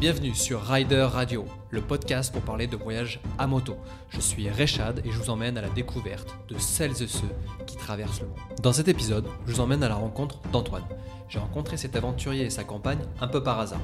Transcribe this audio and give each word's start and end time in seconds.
Bienvenue 0.00 0.34
sur 0.34 0.60
Rider 0.60 1.02
Radio, 1.02 1.46
le 1.70 1.80
podcast 1.80 2.32
pour 2.32 2.42
parler 2.42 2.66
de 2.66 2.76
voyage 2.76 3.20
à 3.38 3.46
moto. 3.46 3.76
Je 4.10 4.20
suis 4.20 4.50
Rechad 4.50 5.00
et 5.04 5.10
je 5.12 5.16
vous 5.16 5.30
emmène 5.30 5.56
à 5.56 5.62
la 5.62 5.68
découverte 5.68 6.34
de 6.48 6.58
celles 6.58 7.00
et 7.00 7.06
ceux 7.06 7.28
qui 7.64 7.76
traversent 7.76 8.20
le 8.20 8.26
monde. 8.26 8.36
Dans 8.60 8.72
cet 8.72 8.88
épisode, 8.88 9.26
je 9.46 9.52
vous 9.52 9.60
emmène 9.60 9.84
à 9.84 9.88
la 9.88 9.94
rencontre 9.94 10.40
d'Antoine. 10.50 10.82
J'ai 11.28 11.38
rencontré 11.38 11.76
cet 11.76 11.94
aventurier 11.94 12.44
et 12.44 12.50
sa 12.50 12.64
compagne 12.64 12.98
un 13.20 13.28
peu 13.28 13.42
par 13.42 13.60
hasard. 13.60 13.80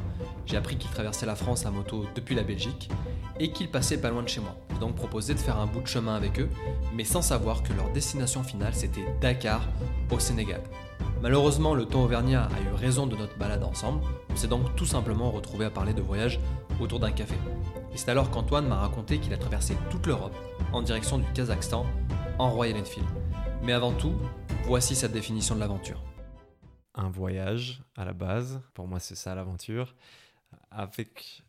J'ai 0.46 0.56
appris 0.56 0.76
qu'il 0.76 0.90
traversait 0.90 1.26
la 1.26 1.36
France 1.36 1.64
à 1.64 1.70
moto 1.70 2.04
depuis 2.16 2.34
la 2.34 2.42
Belgique 2.42 2.90
et 3.38 3.52
qu'il 3.52 3.70
passait 3.70 4.00
pas 4.00 4.10
loin 4.10 4.24
de 4.24 4.28
chez 4.28 4.40
moi. 4.40 4.56
J'ai 4.72 4.80
donc 4.80 4.96
proposé 4.96 5.32
de 5.34 5.38
faire 5.38 5.58
un 5.58 5.66
bout 5.66 5.80
de 5.80 5.86
chemin 5.86 6.16
avec 6.16 6.40
eux, 6.40 6.50
mais 6.92 7.04
sans 7.04 7.22
savoir 7.22 7.62
que 7.62 7.72
leur 7.72 7.90
destination 7.92 8.42
finale 8.42 8.74
c'était 8.74 9.06
Dakar, 9.20 9.62
au 10.10 10.18
Sénégal. 10.18 10.60
Malheureusement, 11.22 11.74
le 11.74 11.84
temps 11.84 12.04
auvergnat 12.04 12.46
a 12.46 12.60
eu 12.62 12.72
raison 12.72 13.06
de 13.06 13.14
notre 13.14 13.36
balade 13.36 13.62
ensemble. 13.62 14.02
On 14.30 14.36
s'est 14.36 14.48
donc 14.48 14.74
tout 14.74 14.86
simplement 14.86 15.30
retrouvé 15.30 15.66
à 15.66 15.70
parler 15.70 15.92
de 15.92 16.00
voyage 16.00 16.40
autour 16.80 16.98
d'un 16.98 17.12
café. 17.12 17.34
Et 17.92 17.98
c'est 17.98 18.08
alors 18.08 18.30
qu'Antoine 18.30 18.66
m'a 18.66 18.76
raconté 18.76 19.18
qu'il 19.18 19.34
a 19.34 19.36
traversé 19.36 19.76
toute 19.90 20.06
l'Europe 20.06 20.34
en 20.72 20.80
direction 20.80 21.18
du 21.18 21.30
Kazakhstan 21.34 21.84
en 22.38 22.50
Royal 22.50 22.80
Enfield. 22.80 23.06
Mais 23.62 23.74
avant 23.74 23.92
tout, 23.92 24.14
voici 24.64 24.94
sa 24.94 25.08
définition 25.08 25.54
de 25.54 25.60
l'aventure. 25.60 26.02
Un 26.94 27.10
voyage 27.10 27.82
à 27.96 28.06
la 28.06 28.14
base, 28.14 28.62
pour 28.72 28.88
moi 28.88 28.98
c'est 28.98 29.14
ça 29.14 29.34
l'aventure, 29.34 29.94
avec 30.70 31.42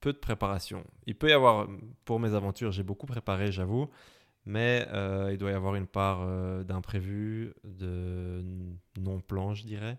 peu 0.00 0.12
de 0.12 0.18
préparation. 0.18 0.82
Il 1.06 1.14
peut 1.16 1.30
y 1.30 1.32
avoir, 1.32 1.68
pour 2.04 2.18
mes 2.18 2.34
aventures, 2.34 2.72
j'ai 2.72 2.82
beaucoup 2.82 3.06
préparé, 3.06 3.52
j'avoue, 3.52 3.88
mais 4.46 4.86
euh, 4.92 5.30
il 5.32 5.38
doit 5.38 5.50
y 5.50 5.54
avoir 5.54 5.74
une 5.74 5.88
part 5.88 6.20
euh, 6.22 6.62
d'imprévu, 6.62 7.52
de 7.64 8.44
non-plan, 8.96 9.54
je 9.54 9.64
dirais. 9.64 9.98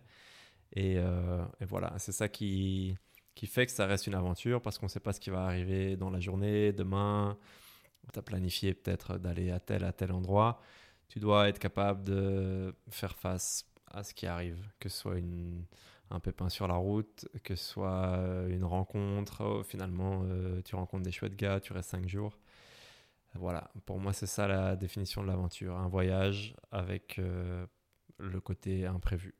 Euh, 0.78 1.46
et, 1.60 1.66
voilà, 1.66 1.94
c'est 1.98 2.14
ça 2.14 2.30
qui, 2.30 2.98
fait 3.46 3.66
que 3.66 3.72
ça 3.72 3.86
reste 3.86 4.08
une 4.08 4.16
aventure 4.16 4.62
parce 4.62 4.78
qu'on 4.78 4.86
ne 4.86 4.92
sait 4.92 5.02
pas 5.02 5.14
ce 5.14 5.20
qui 5.20 5.30
va 5.30 5.44
arriver 5.46 5.98
dans 5.98 6.10
la 6.10 6.22
journée, 6.22 6.72
demain. 6.72 7.38
Tu 8.14 8.20
as 8.20 8.22
planifié 8.22 8.74
peut-être 8.74 9.18
d'aller 9.18 9.52
à 9.52 9.60
tel, 9.60 9.84
à 9.84 9.92
tel 9.92 10.14
endroit. 10.14 10.62
Tu 11.10 11.20
dois 11.20 11.50
être 11.50 11.60
capable 11.60 12.04
de 12.06 12.74
faire 12.90 13.16
face 13.16 13.66
à 13.92 14.04
ce 14.04 14.14
qui 14.14 14.28
arrive, 14.28 14.60
que 14.80 14.88
ce 14.88 14.98
soit 14.98 15.16
un 16.10 16.20
pépin 16.22 16.48
sur 16.48 16.68
la 16.70 16.76
route, 16.76 17.28
que 17.44 17.56
ce 17.56 17.66
soit 17.66 18.18
une 18.50 18.64
rencontre. 18.64 19.44
Oh, 19.44 19.64
finalement, 19.64 20.24
tu 20.64 20.76
rencontres 20.76 21.04
des 21.04 21.12
chouettes 21.12 21.36
gars, 21.36 21.60
tu 21.60 21.74
restes 21.74 21.90
cinq 21.90 22.08
jours. 22.08 22.38
Voilà, 23.36 23.72
pour 23.86 24.00
moi, 24.00 24.14
c'est 24.14 24.26
ça 24.26 24.48
la 24.48 24.76
définition 24.76 25.22
de 25.22 25.28
l'aventure. 25.28 25.78
Un 25.78 25.88
voyage 25.88 26.56
avec 26.72 27.20
euh, 27.20 27.66
le 28.18 28.40
côté 28.40 28.86
imprévu. 28.86 29.36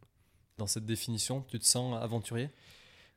Dans 0.58 0.68
cette 0.68 0.86
définition, 0.86 1.42
tu 1.42 1.60
te 1.60 1.66
sens 1.66 2.02
aventurier? 2.02 2.50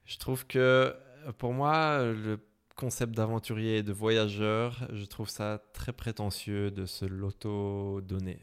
Je 0.05 0.19
trouve 0.19 0.47
que 0.47 0.97
pour 1.39 1.53
moi, 1.53 2.03
le 2.05 2.39
concept 2.77 3.15
d'aventurier 3.15 3.79
et 3.79 3.83
de 3.83 3.93
voyageur, 3.93 4.89
je 4.93 5.05
trouve 5.05 5.29
ça 5.29 5.63
très 5.73 5.93
prétentieux 5.93 6.71
de 6.71 6.87
se 6.87 7.05
l'auto-donner. 7.05 8.43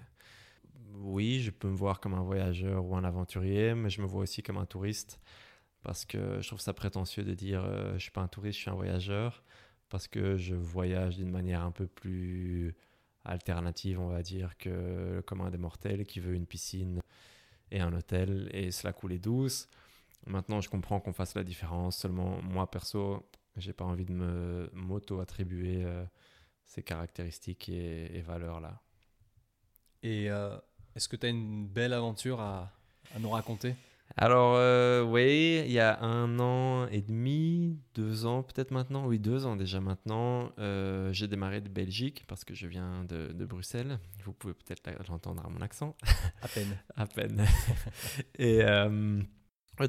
Oui, 0.94 1.42
je 1.42 1.52
peux 1.52 1.67
me 1.67 1.75
voir 1.75 2.00
comme 2.00 2.14
un 2.14 2.23
voyageur 2.23 2.86
ou 2.86 2.95
un 2.95 3.03
aventurier, 3.03 3.73
mais 3.73 3.89
je 3.89 4.02
me 4.02 4.08
vois 4.08 4.22
aussi 4.22 4.44
comme 4.44 4.58
un 4.58 4.66
touriste 4.66 5.20
parce 5.83 6.05
que 6.05 6.42
je 6.42 6.48
trouve 6.48 6.59
ça 6.59 6.73
prétentieux 6.73 7.23
de 7.23 7.33
dire 7.33 7.64
euh, 7.64 7.89
je 7.89 7.94
ne 7.94 8.00
suis 8.00 8.11
pas 8.11 8.22
un 8.22 8.28
touriste, 8.28 8.58
je 8.58 8.64
suis 8.64 8.70
un 8.70 8.75
voyageur 8.75 9.44
parce 9.90 10.08
que 10.08 10.38
je 10.38 10.56
voyage 10.56 11.18
d'une 11.18 11.32
manière 11.32 11.62
un 11.62 11.72
peu 11.72 11.88
plus 11.88 12.76
alternative, 13.26 14.00
on 14.00 14.08
va 14.08 14.22
dire, 14.22 14.58
que 14.58 15.16
le 15.16 15.22
commun 15.22 15.50
des 15.50 15.58
mortels 15.58 16.06
qui 16.06 16.20
veut 16.20 16.34
une 16.34 16.46
piscine 16.46 17.02
et 17.72 17.80
un 17.80 17.94
hôtel 17.94 18.50
et 18.54 18.72
cela 18.72 18.94
coulait 18.94 19.20
douce. 19.20 19.68
Maintenant, 20.26 20.62
je 20.62 20.70
comprends 20.70 21.00
qu'on 21.00 21.14
fasse 21.14 21.36
la 21.36 21.44
différence. 21.44 21.98
Seulement, 21.98 22.42
moi, 22.42 22.70
perso, 22.70 23.30
j'ai 23.56 23.74
pas 23.74 23.86
envie 23.86 24.06
de 24.06 24.14
me 24.14 24.70
m'auto-attribuer 24.74 25.84
euh, 25.84 26.04
ces 26.66 26.84
caractéristiques 26.84 27.70
et, 27.70 28.22
valeurs-là. 28.22 28.82
Et 30.04 30.30
euh, 30.30 30.58
est-ce 30.95 31.08
que 31.08 31.16
tu 31.16 31.26
as 31.26 31.30
une 31.30 31.67
belle 31.67 31.94
aventure 31.94 32.40
à 32.40 32.72
nous 33.20 33.30
raconter? 33.30 33.76
Alors, 34.16 34.56
euh, 34.56 35.04
oui, 35.04 35.62
il 35.66 35.72
y 35.72 35.80
a 35.80 36.02
un 36.02 36.40
an 36.40 36.88
et 36.88 37.02
demi, 37.02 37.78
deux 37.94 38.26
ans 38.26 38.42
peut-être 38.42 38.72
maintenant, 38.72 39.06
oui, 39.06 39.20
deux 39.20 39.45
ans 39.45 39.56
déjà 39.56 39.80
maintenant, 39.80 40.52
euh, 40.58 41.12
j'ai 41.14 41.28
démarré 41.28 41.62
de 41.62 41.70
Belgique 41.70 42.23
parce 42.28 42.44
que 42.44 42.56
je 42.56 42.66
viens 42.66 43.04
de, 43.04 43.46
Bruxelles. 43.46 44.00
Vous 44.23 44.34
pouvez 44.34 44.54
peut-être 44.54 44.90
l'entendre 45.08 45.46
à 45.46 45.50
mon 45.50 45.62
accent. 45.62 45.96
À 46.42 46.48
peine. 46.48 46.78
à 46.96 47.06
peine. 47.06 47.46
et 48.40 48.64
euh, 48.64 49.22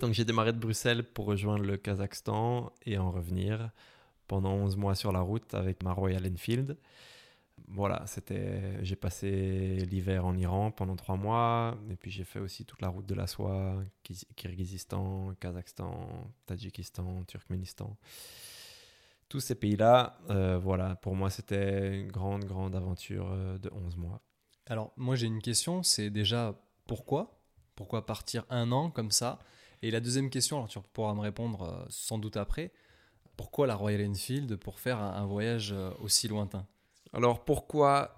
donc, 0.00 0.12
j'ai 0.12 0.26
démarré 0.26 0.52
de 0.52 0.58
Bruxelles 0.58 1.04
pour 1.04 1.24
rejoindre 1.24 1.64
le 1.64 1.78
Kazakhstan 1.78 2.72
et 2.84 2.98
en 2.98 3.10
revenir 3.10 3.70
pendant 4.26 4.52
11 4.52 4.76
mois 4.76 4.94
sur 4.94 5.10
la 5.10 5.20
route 5.20 5.54
avec 5.54 5.82
ma 5.82 5.92
Royal 5.92 6.26
Enfield 6.26 6.76
voilà, 7.68 8.06
c'était, 8.06 8.82
j'ai 8.84 8.96
passé 8.96 9.86
l'hiver 9.90 10.24
en 10.24 10.36
Iran 10.36 10.70
pendant 10.70 10.96
trois 10.96 11.16
mois, 11.16 11.76
et 11.90 11.96
puis 11.96 12.10
j'ai 12.10 12.24
fait 12.24 12.38
aussi 12.38 12.64
toute 12.64 12.80
la 12.80 12.88
route 12.88 13.06
de 13.06 13.14
la 13.14 13.26
soie, 13.26 13.82
Kyrgyzstan, 14.36 15.34
Kazakhstan, 15.40 16.30
Tadjikistan, 16.46 17.24
Turkménistan. 17.24 17.96
Tous 19.28 19.40
ces 19.40 19.54
pays-là, 19.54 20.18
euh, 20.30 20.58
voilà, 20.58 20.96
pour 20.96 21.14
moi 21.14 21.28
c'était 21.28 22.00
une 22.00 22.10
grande, 22.10 22.44
grande 22.44 22.74
aventure 22.74 23.28
euh, 23.30 23.58
de 23.58 23.70
11 23.70 23.96
mois. 23.96 24.22
Alors, 24.66 24.92
moi 24.96 25.16
j'ai 25.16 25.26
une 25.26 25.42
question, 25.42 25.82
c'est 25.82 26.08
déjà 26.08 26.54
pourquoi? 26.86 27.38
Pourquoi 27.76 28.06
partir 28.06 28.44
un 28.48 28.72
an 28.72 28.90
comme 28.90 29.10
ça? 29.10 29.38
Et 29.82 29.90
la 29.90 30.00
deuxième 30.00 30.30
question, 30.30 30.56
alors 30.56 30.68
tu 30.68 30.78
pourras 30.92 31.14
me 31.14 31.20
répondre 31.20 31.62
euh, 31.62 31.84
sans 31.90 32.18
doute 32.18 32.38
après, 32.38 32.72
pourquoi 33.36 33.66
la 33.66 33.74
Royal 33.74 34.08
Enfield 34.08 34.56
pour 34.56 34.80
faire 34.80 34.98
un 34.98 35.26
voyage 35.26 35.72
aussi 36.00 36.26
lointain? 36.26 36.66
Alors 37.12 37.44
pourquoi 37.44 38.16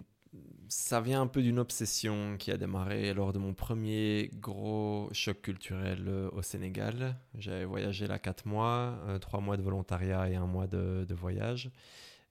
ça 0.71 1.01
vient 1.01 1.21
un 1.21 1.27
peu 1.27 1.43
d'une 1.43 1.59
obsession 1.59 2.37
qui 2.39 2.53
a 2.53 2.57
démarré 2.57 3.13
lors 3.13 3.33
de 3.33 3.41
mon 3.41 3.55
premier 3.55 4.31
gros 4.35 5.09
choc 5.13 5.43
culturel 5.43 6.05
euh, 6.07 6.31
au 6.31 6.43
Sénégal. 6.43 7.17
J'avais 7.37 7.65
voyagé 7.65 8.07
là 8.07 8.21
4 8.21 8.47
mois, 8.47 8.97
3 9.21 9.41
euh, 9.41 9.43
mois 9.43 9.57
de 9.57 9.63
volontariat 9.63 10.31
et 10.31 10.37
un 10.37 10.47
mois 10.47 10.69
de, 10.69 11.07
voyage. 11.13 11.71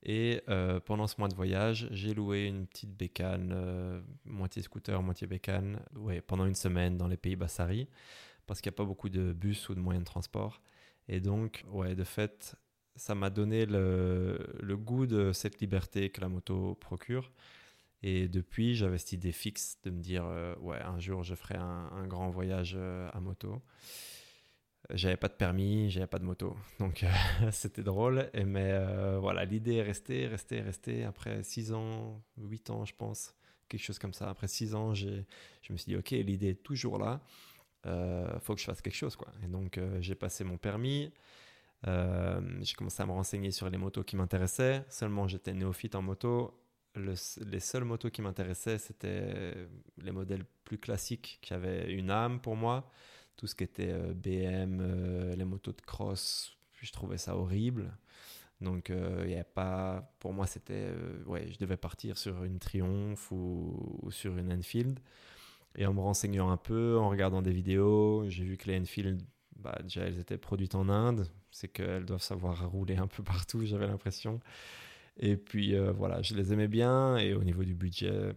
Et 0.03 0.41
euh, 0.47 0.79
pendant 0.79 1.05
ce 1.05 1.15
mois 1.17 1.27
de 1.27 1.35
voyage, 1.35 1.89
j'ai 1.91 2.13
loué 2.13 2.45
une 2.45 2.65
petite 2.65 2.95
bécane, 2.95 4.01
moitié 4.23 4.61
scooter, 4.61 5.01
moitié 5.03 5.27
bécane, 5.27 5.81
ouais, 5.97 6.21
pendant 6.21 6.45
une 6.45 6.55
semaine 6.55 6.97
dans 6.97 7.07
les 7.07 7.17
pays 7.17 7.35
Bassari, 7.35 7.89
parce 8.47 8.61
qu'il 8.61 8.69
n'y 8.69 8.75
a 8.75 8.77
pas 8.77 8.85
beaucoup 8.85 9.09
de 9.09 9.33
bus 9.33 9.67
ou 9.67 9.75
de 9.75 9.81
moyens 9.81 10.05
de 10.05 10.09
transport. 10.09 10.61
Et 11.09 11.19
donc, 11.19 11.65
ouais, 11.71 11.93
de 11.93 12.05
fait, 12.05 12.55
ça 12.99 13.15
m'a 13.15 13.29
donné 13.29 13.65
le, 13.65 14.75
goût 14.75 15.07
de 15.07 15.31
cette 15.31 15.61
liberté 15.61 16.09
que 16.09 16.21
la 16.21 16.27
moto 16.27 16.75
procure. 16.75 17.31
Et 18.03 18.27
depuis, 18.27 18.75
j'avais 18.75 18.97
cette 18.97 19.13
idée 19.13 19.31
fixe 19.31 19.77
de 19.83 19.89
me 19.89 20.01
dire, 20.01 20.25
euh, 20.25 20.55
ouais, 20.57 20.81
un 20.81 20.99
jour, 20.99 21.23
je 21.23 21.35
ferai 21.35 21.55
un, 21.55 22.07
grand 22.07 22.29
voyage 22.29 22.75
euh, 22.77 23.09
à 23.13 23.19
moto. 23.19 23.61
J'avais 24.91 25.17
pas 25.17 25.27
de 25.27 25.33
permis, 25.33 25.89
j'avais 25.89 26.07
pas 26.07 26.19
de 26.19 26.25
moto. 26.25 26.57
Donc, 26.79 27.03
euh, 27.03 27.09
c'était 27.51 27.83
drôle. 27.83 28.29
Mais 28.45 28.73
voilà, 29.17 29.45
l'idée 29.45 29.75
est 29.75 29.83
restée, 29.83 30.27
restée, 30.27 30.61
restée. 30.61 31.03
Après 31.05 31.41
6 31.41 31.73
ans, 31.73 32.21
8 32.37 32.69
ans, 32.69 32.85
je 32.85 32.93
pense, 32.95 33.33
quelque 33.69 33.83
chose 33.83 33.99
comme 33.99 34.13
ça. 34.13 34.29
Après 34.29 34.47
6 34.47 34.75
ans, 34.75 34.93
je 34.93 35.23
me 35.69 35.77
suis 35.77 35.91
dit, 35.91 35.95
ok, 35.95 36.11
l'idée 36.11 36.49
est 36.49 36.63
toujours 36.63 36.99
là. 36.99 37.21
Faut 38.41 38.55
que 38.55 38.59
je 38.59 38.65
fasse 38.65 38.81
quelque 38.81 38.95
chose. 38.95 39.15
Quoi. 39.15 39.31
Et 39.43 39.47
donc, 39.47 39.79
j'ai 40.01 40.15
passé 40.15 40.43
mon 40.43 40.57
permis. 40.57 41.11
Euh, 41.87 42.41
j'ai 42.61 42.73
commencé 42.73 43.01
à 43.01 43.05
me 43.05 43.11
renseigner 43.11 43.51
sur 43.51 43.69
les 43.69 43.77
motos 43.77 44.03
qui 44.03 44.15
m'intéressaient. 44.15 44.85
Seulement, 44.89 45.27
j'étais 45.27 45.53
néophyte 45.53 45.95
en 45.95 46.01
moto. 46.01 46.53
les 46.95 47.59
seules 47.59 47.85
motos 47.85 48.09
qui 48.09 48.21
m'intéressaient, 48.21 48.77
c'était 48.77 49.55
les 49.97 50.11
modèles 50.11 50.45
plus 50.65 50.77
classiques 50.77 51.39
qui 51.41 51.53
avaient 51.53 51.91
une 51.93 52.11
âme 52.11 52.41
pour 52.41 52.55
moi. 52.55 52.89
Tout 53.37 53.47
ce 53.47 53.55
qui 53.55 53.63
était 53.63 53.91
euh, 53.91 54.13
BM, 54.13 54.79
euh, 54.81 55.35
les 55.35 55.45
motos 55.45 55.71
de 55.71 55.81
cross, 55.81 56.57
je 56.81 56.91
trouvais 56.91 57.17
ça 57.17 57.37
horrible. 57.37 57.91
Donc, 58.61 58.89
il 58.89 59.31
y 59.31 59.37
a 59.37 59.45
pas, 59.45 60.13
pour 60.19 60.33
moi, 60.33 60.45
c'était, 60.45 60.89
ouais, 61.27 61.47
je 61.49 61.57
devais 61.59 61.77
partir 61.77 62.17
sur 62.17 62.43
une 62.43 62.59
Triumph 62.59 63.31
ou, 63.31 64.09
sur 64.11 64.37
une 64.37 64.51
Enfield. 64.51 64.99
Et 65.77 65.85
en 65.85 65.93
me 65.93 66.01
renseignant 66.01 66.49
un 66.49 66.57
peu, 66.57 66.97
en 66.97 67.07
regardant 67.09 67.41
des 67.41 67.53
vidéos, 67.53 68.25
j'ai 68.27 68.43
vu 68.43 68.57
que 68.57 68.69
les 68.69 68.77
Enfield, 68.77 69.21
bah, 69.59 69.77
déjà, 69.83 70.01
elles 70.01 70.19
étaient 70.19 70.37
produites 70.37 70.75
en 70.75 70.89
Inde 70.89 71.29
c'est 71.51 71.67
qu'elles 71.67 72.05
doivent 72.05 72.21
savoir 72.21 72.69
rouler 72.69 72.95
un 72.97 73.07
peu 73.07 73.23
partout, 73.23 73.65
j'avais 73.65 73.87
l'impression. 73.87 74.39
Et 75.17 75.35
puis 75.35 75.75
euh, 75.75 75.91
voilà, 75.91 76.21
je 76.21 76.35
les 76.35 76.53
aimais 76.53 76.67
bien. 76.67 77.17
Et 77.17 77.33
au 77.33 77.43
niveau 77.43 77.63
du 77.63 77.75
budget, 77.75 78.33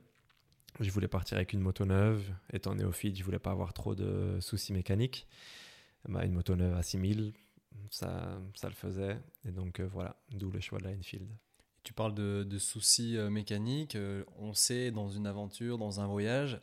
je 0.81 0.91
voulais 0.91 1.09
partir 1.09 1.37
avec 1.37 1.53
une 1.53 1.61
moto 1.61 1.85
neuve. 1.85 2.25
Étant 2.53 2.75
néophyte, 2.75 3.17
je 3.17 3.25
voulais 3.25 3.39
pas 3.39 3.51
avoir 3.51 3.73
trop 3.73 3.95
de 3.95 4.39
soucis 4.41 4.73
mécaniques. 4.73 5.27
Bah, 6.09 6.25
une 6.25 6.33
moto 6.33 6.57
neuve 6.57 6.75
à 6.75 6.83
6000, 6.83 7.33
ça, 7.91 8.41
ça 8.55 8.69
le 8.69 8.75
faisait. 8.75 9.19
Et 9.45 9.53
donc 9.53 9.81
euh, 9.81 9.87
voilà, 9.87 10.17
d'où 10.31 10.51
le 10.51 10.61
choix 10.61 10.79
de 10.79 10.85
la 10.85 10.91
Enfield. 10.91 11.29
Tu 11.85 11.93
parles 11.93 12.15
de, 12.15 12.59
soucis 12.59 13.17
euh, 13.17 13.29
mécaniques. 13.29 13.97
on 14.39 14.55
sait 14.55 14.93
dans 14.93 15.09
une 15.09 15.27
aventure, 15.27 15.79
dans 15.79 16.01
un 16.01 16.07
voyage, 16.07 16.61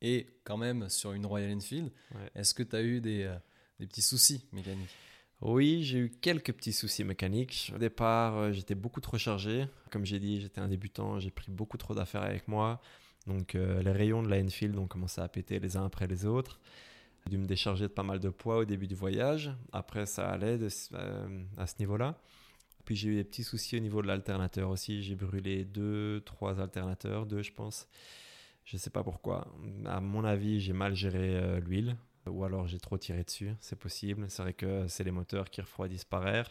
et 0.00 0.28
quand 0.44 0.56
même 0.56 0.88
sur 0.88 1.12
une 1.12 1.26
Royal 1.26 1.56
Enfield, 1.56 1.90
est-ce 2.34 2.54
que 2.54 2.62
tu 2.62 2.76
as 2.76 2.82
eu 2.82 3.00
des, 3.00 3.34
des 3.78 3.86
petits 3.86 4.02
soucis 4.02 4.44
mécaniques 4.52 4.94
Oui, 5.40 5.82
j'ai 5.82 5.98
eu 5.98 6.10
quelques 6.10 6.52
petits 6.52 6.72
soucis 6.72 7.04
mécaniques. 7.04 7.72
Au 7.74 7.78
départ, 7.78 8.36
euh, 8.36 8.52
j'étais 8.52 8.74
beaucoup 8.74 9.00
trop 9.00 9.18
chargé. 9.18 9.66
Comme 9.90 10.04
j'ai 10.04 10.18
dit, 10.18 10.40
j'étais 10.40 10.60
un 10.60 10.68
débutant, 10.68 11.18
j'ai 11.18 11.30
pris 11.30 11.50
beaucoup 11.50 11.76
trop 11.76 11.94
d'affaires 11.94 12.22
avec 12.22 12.48
moi. 12.48 12.80
Donc 13.26 13.54
euh, 13.54 13.82
les 13.82 13.90
rayons 13.90 14.22
de 14.22 14.28
la 14.28 14.36
Enfield 14.36 14.76
ont 14.78 14.86
commencé 14.86 15.20
à 15.20 15.28
péter 15.28 15.58
les 15.58 15.76
uns 15.76 15.84
après 15.84 16.06
les 16.06 16.24
autres. 16.26 16.60
J'ai 17.24 17.30
dû 17.30 17.38
me 17.38 17.46
décharger 17.46 17.84
de 17.84 17.92
pas 17.92 18.02
mal 18.02 18.20
de 18.20 18.28
poids 18.28 18.58
au 18.58 18.64
début 18.64 18.86
du 18.86 18.94
voyage. 18.94 19.50
Après, 19.72 20.06
ça 20.06 20.28
allait 20.28 20.58
euh, 20.92 21.44
à 21.56 21.66
ce 21.66 21.74
niveau-là. 21.80 22.18
Puis 22.84 22.96
j'ai 22.96 23.08
eu 23.08 23.14
des 23.16 23.24
petits 23.24 23.44
soucis 23.44 23.78
au 23.78 23.80
niveau 23.80 24.02
de 24.02 24.06
l'alternateur 24.06 24.68
aussi. 24.68 25.02
J'ai 25.02 25.14
brûlé 25.14 25.64
deux, 25.64 26.20
trois 26.26 26.60
alternateurs, 26.60 27.24
deux 27.24 27.42
je 27.42 27.52
pense. 27.52 27.88
Je 28.66 28.76
ne 28.76 28.80
sais 28.80 28.90
pas 28.90 29.02
pourquoi. 29.02 29.48
À 29.86 30.00
mon 30.00 30.22
avis, 30.22 30.60
j'ai 30.60 30.74
mal 30.74 30.94
géré 30.94 31.60
l'huile 31.60 31.96
ou 32.26 32.44
alors 32.44 32.66
j'ai 32.66 32.78
trop 32.78 32.98
tiré 32.98 33.24
dessus, 33.24 33.52
c'est 33.60 33.78
possible. 33.78 34.26
C'est 34.28 34.42
vrai 34.42 34.54
que 34.54 34.86
c'est 34.88 35.04
les 35.04 35.10
moteurs 35.10 35.50
qui 35.50 35.60
refroidissent 35.60 36.04
par 36.04 36.26
air. 36.26 36.50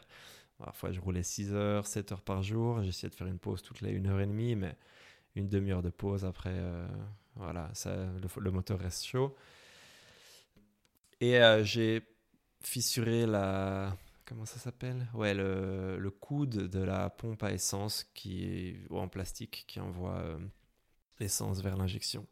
Parfois, 0.58 0.92
je 0.92 1.00
roulais 1.00 1.24
6 1.24 1.54
heures, 1.54 1.88
7 1.88 2.12
heures 2.12 2.22
par 2.22 2.44
jour. 2.44 2.82
J'essayais 2.84 3.10
de 3.10 3.16
faire 3.16 3.28
une 3.28 3.40
pause 3.40 3.62
toutes 3.62 3.82
les 3.82 3.98
1 3.98 4.06
heure 4.06 4.22
et 4.22 4.28
demie, 4.28 4.56
mais 4.56 4.76
une 5.36 5.50
demi-heure 5.50 5.82
de 5.82 5.90
pause 5.90 6.26
après, 6.26 6.54
euh, 6.54 6.88
voilà, 7.36 7.72
le, 7.86 8.52
moteur 8.52 8.80
reste 8.80 9.06
chaud. 9.06 9.36
Et 11.20 11.40
euh, 11.40 11.64
j'ai 11.64 12.04
fissuré 12.62 13.26
la. 13.26 13.96
Comment 14.26 14.46
ça 14.46 14.58
s'appelle? 14.58 15.08
Ouais, 15.14 15.34
le, 15.34 16.10
coude 16.20 16.70
de 16.70 16.80
la 16.80 17.10
pompe 17.10 17.44
à 17.44 17.52
essence 17.52 18.06
qui 18.14 18.46
est 18.46 18.92
en 18.92 19.08
plastique 19.08 19.66
qui 19.68 19.80
envoie 19.80 20.18
euh, 20.18 20.40
l'essence 21.20 21.62
vers 21.62 21.76
l'injection. 21.76 22.26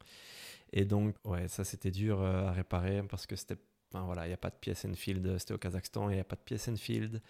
Et 0.73 0.85
donc, 0.85 1.15
ouais, 1.25 1.47
ça 1.47 1.63
c'était 1.63 1.91
dur 1.91 2.21
euh, 2.21 2.47
à 2.47 2.51
réparer 2.51 3.03
parce 3.03 3.25
que 3.25 3.35
c'était, 3.35 3.57
voilà, 3.91 4.25
il 4.25 4.29
n'y 4.29 4.33
a 4.33 4.37
pas 4.37 4.49
de 4.49 4.55
pièce 4.55 4.85
Enfield, 4.85 5.37
c'était 5.37 5.53
au 5.53 5.57
Kazakhstan, 5.57 6.09
il 6.09 6.15
n'y 6.15 6.21
a 6.21 6.25
pas 6.25 6.35
de 6.35 6.41
pièce 6.41 6.67
Enfield. 6.69 7.21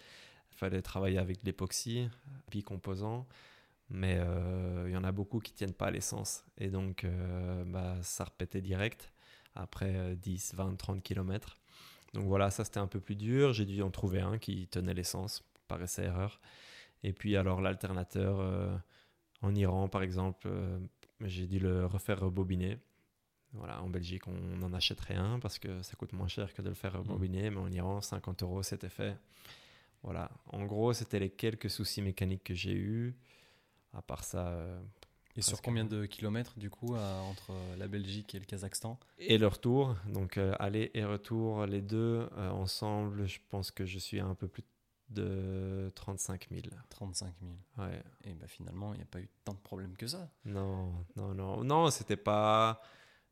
Il 0.52 0.56
fallait 0.56 0.82
travailler 0.82 1.18
avec 1.18 1.40
de 1.40 1.46
l'époxy, 1.46 2.08
bicomposant, 2.50 3.26
mais 3.88 4.18
euh, 4.18 4.84
il 4.86 4.92
y 4.92 4.96
en 4.96 5.04
a 5.04 5.12
beaucoup 5.12 5.40
qui 5.40 5.52
tiennent 5.52 5.72
pas 5.72 5.86
à 5.86 5.90
l'essence. 5.90 6.44
Et 6.58 6.68
donc, 6.68 7.04
euh, 7.04 7.64
bah, 7.66 7.96
ça 8.02 8.24
repétait 8.24 8.60
direct 8.60 9.12
après 9.54 10.14
10, 10.16 10.54
20, 10.54 10.76
30 10.76 11.02
km. 11.02 11.58
Donc 12.14 12.26
voilà, 12.26 12.50
ça 12.50 12.64
c'était 12.64 12.78
un 12.78 12.86
peu 12.86 13.00
plus 13.00 13.16
dur. 13.16 13.52
J'ai 13.52 13.64
dû 13.64 13.82
en 13.82 13.90
trouver 13.90 14.20
un 14.20 14.38
qui 14.38 14.68
tenait 14.68 14.94
l'essence, 14.94 15.42
par 15.68 15.82
essai 15.82 16.04
erreur. 16.04 16.40
Et 17.02 17.12
puis 17.12 17.36
alors 17.36 17.60
l'alternateur 17.60 18.80
en 19.42 19.54
Iran, 19.54 19.88
par 19.88 20.02
exemple, 20.02 20.48
j'ai 21.20 21.46
dû 21.46 21.58
le 21.58 21.86
refaire 21.86 22.20
rebobiner. 22.20 22.78
Voilà, 23.54 23.82
en 23.82 23.88
Belgique, 23.88 24.26
on 24.28 24.56
n'en 24.56 24.72
achèterait 24.72 25.14
un 25.14 25.38
parce 25.38 25.58
que 25.58 25.82
ça 25.82 25.94
coûte 25.96 26.12
moins 26.12 26.28
cher 26.28 26.54
que 26.54 26.62
de 26.62 26.68
le 26.68 26.74
faire 26.74 26.94
rebobiner, 26.94 27.50
mm. 27.50 27.54
mais 27.54 27.60
en 27.60 27.70
Iran, 27.70 28.00
50 28.00 28.42
euros, 28.42 28.62
c'était 28.62 28.88
fait. 28.88 29.16
Voilà, 30.02 30.30
en 30.46 30.64
gros, 30.64 30.92
c'était 30.92 31.18
les 31.18 31.30
quelques 31.30 31.70
soucis 31.70 32.02
mécaniques 32.02 32.44
que 32.44 32.54
j'ai 32.54 32.74
eus. 32.74 33.14
À 33.94 34.02
part 34.02 34.24
ça. 34.24 34.48
Euh, 34.48 34.80
et 35.36 35.42
sur 35.42 35.62
combien 35.62 35.84
de 35.84 36.04
kilomètres, 36.04 36.58
du 36.58 36.68
coup, 36.68 36.94
entre 36.94 37.52
la 37.78 37.88
Belgique 37.88 38.34
et 38.34 38.38
le 38.38 38.44
Kazakhstan? 38.44 38.98
Et 39.18 39.38
le 39.38 39.46
retour, 39.46 39.96
donc 40.06 40.36
euh, 40.36 40.54
aller 40.58 40.90
et 40.94 41.04
retour, 41.04 41.64
les 41.66 41.80
deux 41.80 42.28
euh, 42.36 42.50
ensemble, 42.50 43.26
je 43.26 43.38
pense 43.48 43.70
que 43.70 43.86
je 43.86 43.98
suis 43.98 44.20
à 44.20 44.26
un 44.26 44.34
peu 44.34 44.46
plus 44.46 44.64
de 45.08 45.90
35 45.94 46.48
000. 46.50 46.62
35 46.90 47.34
000. 47.40 47.52
Ouais. 47.78 48.02
Et 48.24 48.34
ben 48.34 48.46
finalement, 48.46 48.92
il 48.92 48.98
n'y 48.98 49.02
a 49.02 49.06
pas 49.06 49.20
eu 49.20 49.28
tant 49.44 49.54
de 49.54 49.58
problèmes 49.58 49.96
que 49.96 50.06
ça. 50.06 50.28
Non, 50.44 50.92
non, 51.16 51.34
non. 51.34 51.64
Non, 51.64 51.90
c'était 51.90 52.16
pas. 52.16 52.82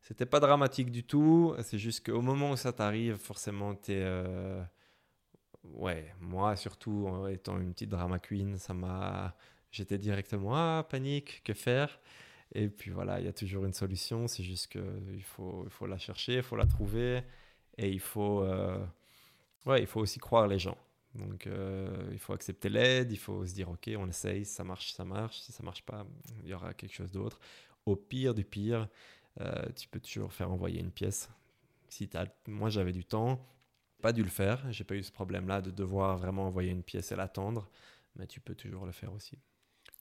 C'était 0.02 0.26
pas 0.26 0.40
dramatique 0.40 0.90
du 0.90 1.04
tout. 1.04 1.54
C'est 1.62 1.78
juste 1.78 2.06
qu'au 2.06 2.22
moment 2.22 2.52
où 2.52 2.56
ça 2.56 2.72
t'arrive, 2.72 3.16
forcément, 3.16 3.74
t'es. 3.74 4.00
Euh... 4.00 4.62
Ouais, 5.64 6.14
moi 6.20 6.56
surtout, 6.56 7.08
étant 7.28 7.58
une 7.58 7.72
petite 7.72 7.90
drama 7.90 8.18
queen, 8.18 8.58
ça 8.58 8.74
m'a. 8.74 9.36
J'étais 9.70 9.98
directement, 9.98 10.54
ah, 10.56 10.86
panique, 10.88 11.42
que 11.44 11.54
faire? 11.54 12.00
Et 12.52 12.68
puis 12.68 12.90
voilà, 12.90 13.20
il 13.20 13.26
y 13.26 13.28
a 13.28 13.32
toujours 13.32 13.64
une 13.64 13.72
solution. 13.72 14.26
C'est 14.26 14.42
juste 14.42 14.68
qu'il 14.68 15.22
faut, 15.22 15.62
il 15.64 15.70
faut 15.70 15.86
la 15.86 15.98
chercher, 15.98 16.36
il 16.36 16.42
faut 16.42 16.56
la 16.56 16.66
trouver. 16.66 17.22
Et 17.78 17.90
il 17.90 18.00
faut. 18.00 18.42
Euh... 18.42 18.84
Ouais, 19.66 19.80
il 19.80 19.86
faut 19.86 20.00
aussi 20.00 20.18
croire 20.18 20.48
les 20.48 20.58
gens. 20.58 20.76
Donc, 21.14 21.46
euh, 21.46 22.08
il 22.12 22.18
faut 22.18 22.32
accepter 22.32 22.68
l'aide, 22.68 23.10
il 23.10 23.18
faut 23.18 23.44
se 23.46 23.52
dire, 23.52 23.68
OK, 23.68 23.90
on 23.96 24.08
essaye, 24.08 24.44
ça 24.44 24.64
marche, 24.64 24.92
ça 24.92 25.04
marche. 25.04 25.40
Si 25.40 25.52
ça 25.52 25.62
marche 25.62 25.82
pas, 25.82 26.06
il 26.44 26.50
y 26.50 26.54
aura 26.54 26.72
quelque 26.74 26.94
chose 26.94 27.10
d'autre. 27.10 27.40
Au 27.86 27.96
pire 27.96 28.34
du 28.34 28.44
pire, 28.44 28.88
tu 29.76 29.88
peux 29.88 30.00
toujours 30.00 30.32
faire 30.32 30.50
envoyer 30.50 30.80
une 30.80 30.90
pièce. 30.90 31.30
Si 31.88 32.08
as, 32.14 32.26
moi, 32.46 32.70
j'avais 32.70 32.92
du 32.92 33.04
temps, 33.04 33.44
pas 34.00 34.12
dû 34.12 34.22
le 34.22 34.28
faire. 34.28 34.60
J'ai 34.72 34.84
pas 34.84 34.94
eu 34.94 35.02
ce 35.02 35.12
problème-là 35.12 35.60
de 35.60 35.70
devoir 35.70 36.16
vraiment 36.16 36.46
envoyer 36.46 36.70
une 36.70 36.82
pièce 36.82 37.12
et 37.12 37.16
l'attendre, 37.16 37.68
mais 38.16 38.26
tu 38.26 38.40
peux 38.40 38.54
toujours 38.54 38.86
le 38.86 38.92
faire 38.92 39.12
aussi. 39.12 39.38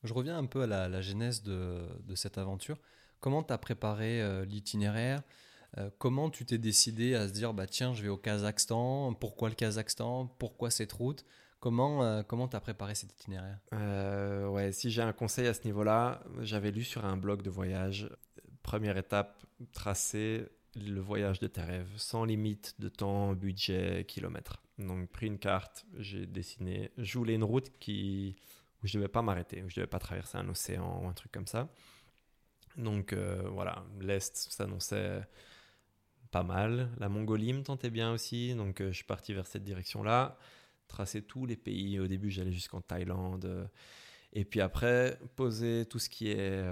Je 0.03 0.13
reviens 0.13 0.37
un 0.37 0.45
peu 0.45 0.61
à 0.61 0.67
la, 0.67 1.01
genèse 1.01 1.43
de, 1.43 1.79
de, 2.05 2.15
cette 2.15 2.37
aventure. 2.37 2.77
Comment 3.19 3.43
tu 3.43 3.51
as 3.51 3.57
préparé 3.57 4.21
euh, 4.21 4.45
l'itinéraire? 4.45 5.21
Euh, 5.77 5.89
Comment 5.97 6.29
tu 6.29 6.45
t'es 6.45 6.57
décidé 6.57 7.15
à 7.15 7.27
se 7.27 7.33
dire 7.33 7.53
bah 7.53 7.67
tiens, 7.67 7.93
je 7.93 8.01
vais 8.01 8.09
au 8.09 8.17
Kazakhstan? 8.17 9.13
Pourquoi 9.13 9.49
le 9.49 9.55
Kazakhstan? 9.55 10.27
Pourquoi 10.39 10.71
cette 10.71 10.93
route? 10.93 11.25
Comment 11.59 12.23
comment 12.23 12.47
tu 12.47 12.55
as 12.55 12.61
préparé 12.61 12.95
cet 12.95 13.11
itinéraire? 13.11 13.59
Ouais, 14.49 14.71
si 14.71 14.89
j'ai 14.89 15.01
un 15.01 15.11
conseil 15.11 15.45
à 15.45 15.53
ce 15.53 15.65
niveau-là, 15.65 16.23
j'avais 16.39 16.71
lu 16.71 16.85
sur 16.85 17.03
un 17.03 17.17
blog 17.17 17.41
de 17.41 17.49
voyage 17.49 18.09
Première 18.63 18.97
étape, 18.97 19.45
tracer 19.71 20.47
le 20.75 20.99
voyage 20.99 21.39
de 21.39 21.47
tes 21.47 21.61
rêves, 21.61 21.91
sans 21.97 22.25
limite 22.25 22.75
de 22.79 22.89
temps, 22.89 23.33
budget, 23.33 24.05
kilomètres. 24.07 24.61
Donc, 24.77 25.09
pris 25.09 25.27
une 25.27 25.39
carte, 25.39 25.85
j'ai 25.97 26.25
dessiné. 26.25 26.91
Je 26.97 27.17
voulais 27.17 27.35
une 27.35 27.43
route 27.43 27.71
qui, 27.79 28.35
où 28.83 28.87
je 28.87 28.97
ne 28.97 29.01
devais 29.01 29.11
pas 29.11 29.21
m'arrêter, 29.21 29.57
où 29.63 29.69
je 29.69 29.73
ne 29.73 29.81
devais 29.81 29.87
pas 29.87 29.99
traverser 29.99 30.37
un 30.37 30.47
océan 30.47 31.01
ou 31.03 31.07
un 31.07 31.13
truc 31.13 31.31
comme 31.31 31.47
ça. 31.47 31.69
Donc, 32.77 33.13
euh, 33.13 33.43
voilà, 33.49 33.83
l'Est 33.99 34.35
s'annonçait 34.35 35.21
pas 36.31 36.43
mal. 36.43 36.89
La 36.99 37.09
Mongolie 37.09 37.53
me 37.53 37.63
tentait 37.63 37.89
bien 37.89 38.13
aussi, 38.13 38.53
donc 38.55 38.81
euh, 38.81 38.91
je 38.91 38.97
suis 38.97 39.05
parti 39.05 39.33
vers 39.33 39.47
cette 39.47 39.63
direction-là. 39.63 40.37
Tracer 40.87 41.23
tous 41.23 41.45
les 41.45 41.57
pays. 41.57 41.99
Au 41.99 42.07
début, 42.07 42.29
j'allais 42.31 42.51
jusqu'en 42.51 42.81
Thaïlande. 42.81 43.69
et 44.33 44.45
puis 44.45 44.61
après, 44.61 45.19
poser 45.35 45.85
tout 45.85 45.99
ce 45.99 46.09
qui 46.09 46.29
est 46.29 46.63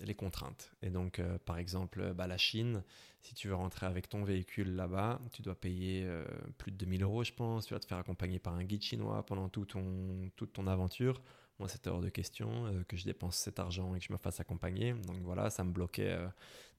les 0.00 0.14
contraintes. 0.14 0.72
Et 0.82 0.90
donc, 0.90 1.18
euh, 1.18 1.38
par 1.44 1.58
exemple, 1.58 2.00
euh, 2.00 2.14
bah, 2.14 2.26
la 2.26 2.38
Chine, 2.38 2.82
si 3.20 3.34
tu 3.34 3.48
veux 3.48 3.54
rentrer 3.54 3.86
avec 3.86 4.08
ton 4.08 4.24
véhicule 4.24 4.74
là-bas, 4.74 5.20
tu 5.32 5.42
dois 5.42 5.54
payer 5.54 6.04
euh, 6.04 6.24
plus 6.58 6.72
de 6.72 6.76
2000 6.78 7.02
euros, 7.02 7.24
je 7.24 7.32
pense. 7.32 7.66
Tu 7.66 7.74
vas 7.74 7.80
te 7.80 7.86
faire 7.86 7.98
accompagner 7.98 8.38
par 8.38 8.54
un 8.54 8.64
guide 8.64 8.82
chinois 8.82 9.24
pendant 9.24 9.48
tout 9.48 9.64
ton, 9.64 10.30
toute 10.36 10.52
ton 10.52 10.66
aventure. 10.66 11.20
Moi, 11.58 11.68
c'était 11.68 11.90
hors 11.90 12.00
de 12.00 12.08
question 12.08 12.84
que 12.88 12.96
je 12.96 13.04
dépense 13.04 13.36
cet 13.36 13.60
argent 13.60 13.94
et 13.94 13.98
que 13.98 14.04
je 14.04 14.12
me 14.12 14.18
fasse 14.18 14.40
accompagner. 14.40 14.94
Donc 14.94 15.18
voilà, 15.22 15.48
ça 15.50 15.62
me 15.62 15.70
bloquait 15.70 16.18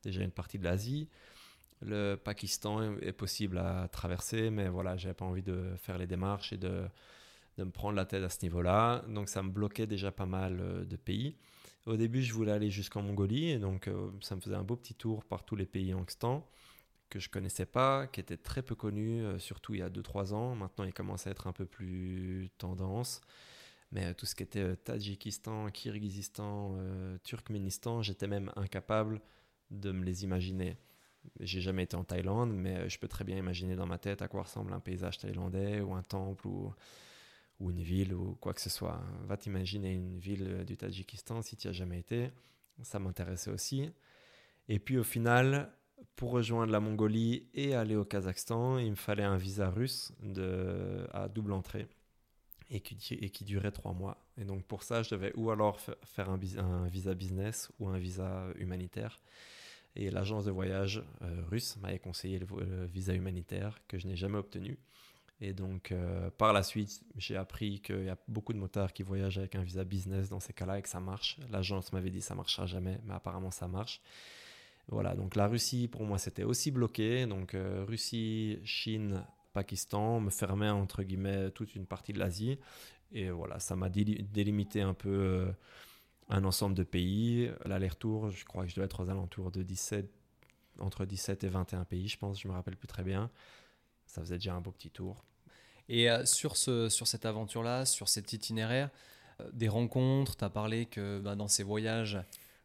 déjà 0.01 0.23
une 0.23 0.31
partie 0.31 0.57
de 0.57 0.65
l'Asie. 0.65 1.07
Le 1.81 2.15
Pakistan 2.15 2.97
est 2.97 3.13
possible 3.13 3.59
à 3.59 3.87
traverser, 3.89 4.49
mais 4.49 4.67
voilà, 4.67 4.97
j'avais 4.97 5.13
pas 5.13 5.25
envie 5.25 5.43
de 5.43 5.73
faire 5.77 5.97
les 5.97 6.07
démarches 6.07 6.51
et 6.51 6.57
de, 6.57 6.85
de 7.57 7.63
me 7.63 7.71
prendre 7.71 7.95
la 7.95 8.05
tête 8.05 8.23
à 8.23 8.29
ce 8.29 8.39
niveau-là. 8.43 9.03
Donc 9.07 9.29
ça 9.29 9.43
me 9.43 9.49
bloquait 9.49 9.87
déjà 9.87 10.11
pas 10.11 10.25
mal 10.25 10.85
de 10.87 10.95
pays. 10.95 11.37
Au 11.85 11.97
début, 11.97 12.21
je 12.21 12.33
voulais 12.33 12.53
aller 12.53 12.69
jusqu'en 12.69 13.01
Mongolie, 13.01 13.49
et 13.49 13.59
donc 13.59 13.87
euh, 13.87 14.09
ça 14.21 14.35
me 14.35 14.41
faisait 14.41 14.55
un 14.55 14.63
beau 14.63 14.77
petit 14.77 14.95
tour 14.95 15.25
par 15.25 15.43
tous 15.43 15.55
les 15.55 15.65
pays 15.65 15.93
Angstan 15.93 16.47
que 17.09 17.19
je 17.19 17.29
connaissais 17.29 17.65
pas, 17.67 18.07
qui 18.07 18.19
étaient 18.21 18.37
très 18.37 18.63
peu 18.63 18.73
connus, 18.73 19.23
euh, 19.23 19.37
surtout 19.37 19.75
il 19.75 19.81
y 19.81 19.83
a 19.83 19.89
2-3 19.89 20.33
ans. 20.33 20.55
Maintenant, 20.55 20.85
il 20.85 20.93
commence 20.93 21.27
à 21.27 21.31
être 21.31 21.45
un 21.45 21.51
peu 21.51 21.65
plus 21.65 22.49
tendance. 22.57 23.21
Mais 23.91 24.05
euh, 24.05 24.13
tout 24.13 24.25
ce 24.25 24.33
qui 24.33 24.43
était 24.43 24.75
Tadjikistan, 24.77 25.69
Kirghizistan, 25.69 26.77
Turkménistan, 27.23 28.01
j'étais 28.01 28.27
même 28.27 28.51
incapable 28.55 29.21
de 29.69 29.91
me 29.91 30.03
les 30.05 30.23
imaginer. 30.23 30.77
J'ai 31.39 31.61
jamais 31.61 31.83
été 31.83 31.95
en 31.95 32.03
Thaïlande, 32.03 32.51
mais 32.53 32.89
je 32.89 32.97
peux 32.97 33.07
très 33.07 33.23
bien 33.25 33.37
imaginer 33.37 33.75
dans 33.75 33.85
ma 33.85 33.97
tête 33.97 34.21
à 34.21 34.27
quoi 34.27 34.43
ressemble 34.43 34.73
un 34.73 34.79
paysage 34.79 35.19
thaïlandais 35.19 35.81
ou 35.81 35.93
un 35.93 36.01
temple 36.01 36.47
ou 36.47 36.73
ou 37.59 37.71
une 37.71 37.81
ville 37.81 38.13
ou 38.13 38.35
quoi 38.35 38.53
que 38.53 38.61
ce 38.61 38.69
soit. 38.69 39.01
Va 39.25 39.37
t'imaginer 39.37 39.91
une 39.93 40.19
ville 40.19 40.63
du 40.65 40.77
Tadjikistan 40.77 41.41
si 41.41 41.55
tu 41.55 41.67
n'y 41.67 41.69
as 41.69 41.73
jamais 41.73 41.99
été. 41.99 42.31
Ça 42.81 42.99
m'intéressait 42.99 43.51
aussi. 43.51 43.89
Et 44.67 44.79
puis 44.79 44.97
au 44.97 45.03
final, 45.03 45.71
pour 46.15 46.31
rejoindre 46.31 46.71
la 46.71 46.79
Mongolie 46.79 47.47
et 47.53 47.75
aller 47.75 47.95
au 47.95 48.05
Kazakhstan, 48.05 48.77
il 48.77 48.91
me 48.91 48.95
fallait 48.95 49.23
un 49.23 49.37
visa 49.37 49.69
russe 49.69 50.13
de, 50.21 51.07
à 51.11 51.27
double 51.27 51.53
entrée 51.53 51.87
et 52.69 52.79
qui, 52.79 53.43
durait 53.43 53.71
trois 53.71 53.93
mois. 53.93 54.25
Et 54.37 54.45
donc 54.45 54.63
pour 54.63 54.83
ça, 54.83 55.03
je 55.03 55.11
devais 55.11 55.31
ou 55.35 55.51
alors 55.51 55.79
faire 55.79 56.29
un, 56.29 56.39
un 56.57 56.87
visa 56.87 57.13
business 57.13 57.71
ou 57.79 57.87
un 57.87 57.99
visa 57.99 58.47
humanitaire. 58.57 59.19
Et 59.95 60.09
l'agence 60.09 60.45
de 60.45 60.51
voyage 60.51 61.03
euh, 61.21 61.43
russe 61.49 61.77
m'avait 61.77 61.99
conseillé 61.99 62.39
le, 62.39 62.85
visa 62.85 63.13
humanitaire 63.13 63.79
que 63.87 63.99
je 63.99 64.07
n'ai 64.07 64.15
jamais 64.15 64.37
obtenu. 64.37 64.79
Et 65.41 65.53
donc, 65.53 65.91
euh, 65.91 66.29
par 66.37 66.53
la 66.53 66.63
suite, 66.63 67.03
j'ai 67.17 67.35
appris 67.35 67.81
qu'il 67.81 68.05
y 68.05 68.09
a 68.09 68.17
beaucoup 68.27 68.53
de 68.53 68.57
motards 68.57 68.93
qui 68.93 69.03
voyagent 69.03 69.37
avec 69.37 69.55
un 69.55 69.63
visa 69.63 69.83
business 69.83 70.29
dans 70.29 70.39
ces 70.39 70.53
cas-là 70.53 70.79
et 70.79 70.81
que 70.81 70.89
ça 70.89 70.99
marche. 70.99 71.37
L'agence 71.51 71.91
m'avait 71.91 72.09
dit 72.09 72.19
que 72.19 72.25
ça 72.25 72.35
marchera 72.35 72.65
jamais, 72.65 72.99
mais 73.05 73.13
apparemment 73.13 73.51
ça 73.51 73.67
marche. 73.67 74.01
Voilà, 74.87 75.15
donc 75.15 75.35
la 75.35 75.47
Russie, 75.47 75.87
pour 75.87 76.03
moi, 76.03 76.17
c'était 76.17 76.43
aussi 76.43 76.71
bloqué. 76.71 77.25
Donc, 77.25 77.55
euh, 77.55 77.83
Russie, 77.87 78.59
Chine, 78.63 79.23
Pakistan, 79.53 80.19
me 80.19 80.29
fermait 80.29 80.69
entre 80.69 81.03
guillemets 81.03 81.51
toute 81.51 81.75
une 81.75 81.85
partie 81.85 82.13
de 82.13 82.19
l'Asie. 82.19 82.57
Et 83.11 83.29
voilà, 83.29 83.59
ça 83.59 83.75
m'a 83.75 83.89
délimité 83.89 84.81
un 84.81 84.93
peu 84.93 85.09
euh, 85.09 85.51
un 86.29 86.43
ensemble 86.43 86.75
de 86.75 86.83
pays. 86.83 87.51
L'aller-retour, 87.65 88.29
je 88.31 88.43
crois 88.45 88.63
que 88.63 88.69
je 88.69 88.75
devais 88.75 88.85
être 88.85 89.03
aux 89.03 89.09
alentours 89.09 89.51
de 89.51 89.61
17, 89.61 90.09
entre 90.79 91.05
17 91.05 91.43
et 91.43 91.47
21 91.47 91.85
pays, 91.85 92.07
je 92.07 92.17
pense, 92.17 92.41
je 92.41 92.47
me 92.47 92.53
rappelle 92.53 92.75
plus 92.75 92.87
très 92.87 93.03
bien. 93.03 93.29
Ça 94.13 94.21
faisait 94.21 94.35
déjà 94.35 94.53
un 94.53 94.61
beau 94.61 94.71
petit 94.71 94.91
tour. 94.91 95.23
Et 95.89 96.09
euh, 96.09 96.23
sur, 96.25 96.55
ce, 96.55 96.87
sur 96.87 97.07
cette 97.07 97.25
aventure-là, 97.25 97.85
sur 97.85 98.07
cet 98.07 98.31
itinéraire, 98.31 98.89
euh, 99.41 99.49
des 99.53 99.67
rencontres, 99.67 100.37
tu 100.37 100.43
as 100.43 100.49
parlé 100.49 100.85
que 100.85 101.19
bah, 101.19 101.35
dans 101.35 101.47
ces 101.47 101.63
voyages, 101.63 102.19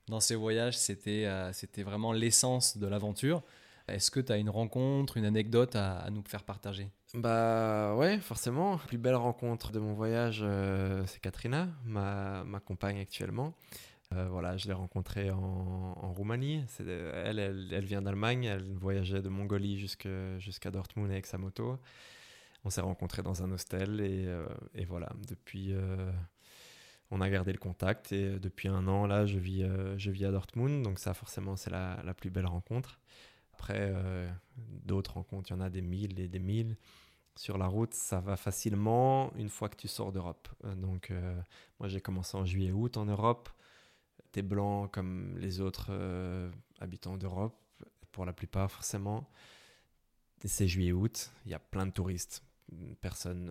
dans 0.09 0.21
ces 0.21 0.35
voyages 0.35 0.77
c'était 0.77 1.27
c'était 1.53 1.83
vraiment 1.83 2.13
l'essence 2.13 2.77
de 2.77 2.87
l'aventure. 2.87 3.43
Est-ce 3.89 4.11
que 4.11 4.21
tu 4.21 4.31
as 4.31 4.37
une 4.37 4.51
rencontre, 4.51 5.17
une 5.17 5.25
anecdote 5.25 5.75
à, 5.75 6.07
nous 6.11 6.23
faire 6.27 6.45
partager? 6.45 6.91
Bah 7.15 7.95
ouais, 7.97 8.19
forcément. 8.19 8.73
La 8.73 8.79
plus 8.79 8.99
belle 8.99 9.15
rencontre 9.15 9.73
de 9.73 9.79
mon 9.79 9.95
voyage, 9.95 10.41
euh, 10.43 11.03
c'est 11.07 11.21
Katrina, 11.21 11.69
ma, 11.87 12.45
compagne 12.67 13.01
actuellement. 13.01 13.55
Euh, 14.15 14.29
voilà, 14.29 14.57
je 14.57 14.67
l'ai 14.67 14.73
rencontrée 14.73 15.31
en, 15.31 16.13
Roumanie. 16.13 16.65
Elle, 16.81 17.39
elle, 17.39 17.69
elle, 17.73 17.85
vient 17.85 18.03
d'Allemagne. 18.03 18.45
Elle 18.45 18.75
voyageait 18.75 19.23
de 19.23 19.29
Mongolie 19.29 19.79
jusqu'à 19.79 20.71
Dortmund 20.71 21.11
avec 21.11 21.27
sa 21.27 21.39
moto. 21.39 21.79
On 22.65 22.71
s'est 22.71 22.81
rencontrés 22.81 23.23
dans 23.23 23.43
un 23.43 23.53
hostel 23.53 24.01
et, 24.01 24.27
euh, 24.27 24.47
et 24.75 24.85
voilà, 24.85 25.11
depuis, 25.29 25.75
on 27.11 27.21
a 27.21 27.31
gardé 27.31 27.53
le 27.53 27.59
contact 27.59 28.13
et 28.13 28.39
depuis 28.39 28.69
un 28.69 28.89
an, 28.89 29.07
là, 29.07 29.27
je 29.27 29.39
vis, 29.39 29.65
je 29.97 30.11
vis 30.11 30.25
à 30.25 30.31
Dortmund. 30.31 30.83
Donc 30.83 30.99
ça, 30.99 31.15
forcément, 31.15 31.57
c'est 31.57 31.71
la, 31.71 32.03
la, 32.05 32.15
plus 32.15 32.31
belle 32.31 32.47
rencontre. 32.47 32.99
Après, 33.59 33.91
euh, 33.93 34.29
d'autres 34.57 35.15
rencontres, 35.15 35.51
il 35.51 35.55
y 35.55 35.57
en 35.57 35.61
a 35.61 35.69
des 35.69 35.83
mille 35.83 36.21
et 36.21 36.29
des 36.29 36.39
mille. 36.39 36.77
Sur 37.35 37.59
la 37.59 37.67
route, 37.67 37.93
ça 37.93 38.21
va 38.21 38.37
facilement 38.37 39.33
une 39.37 39.49
fois 39.49 39.69
que 39.69 39.77
tu 39.77 39.89
sors 39.89 40.13
d'Europe. 40.13 40.49
Euh, 40.65 40.75
donc, 40.77 41.11
euh, 41.11 41.41
moi, 41.81 41.89
j'ai 41.89 42.01
commencé 42.01 42.37
en 42.37 42.45
juillet-août 42.45 42.97
en 42.97 43.05
Europe. 43.05 43.49
T'es 44.33 44.43
blanc 44.43 44.89
comme 44.89 45.37
les 45.39 45.61
autres 45.61 45.91
habitants 46.81 47.17
d'Europe, 47.17 47.59
pour 48.13 48.25
la 48.25 48.33
plupart, 48.33 48.71
forcément. 48.71 49.29
C'est 50.45 50.69
juillet-août, 50.69 51.33
il 51.47 51.51
y 51.51 51.55
a 51.55 51.59
plein 51.59 51.87
de 51.87 51.91
touristes 51.91 52.45
personne 53.01 53.51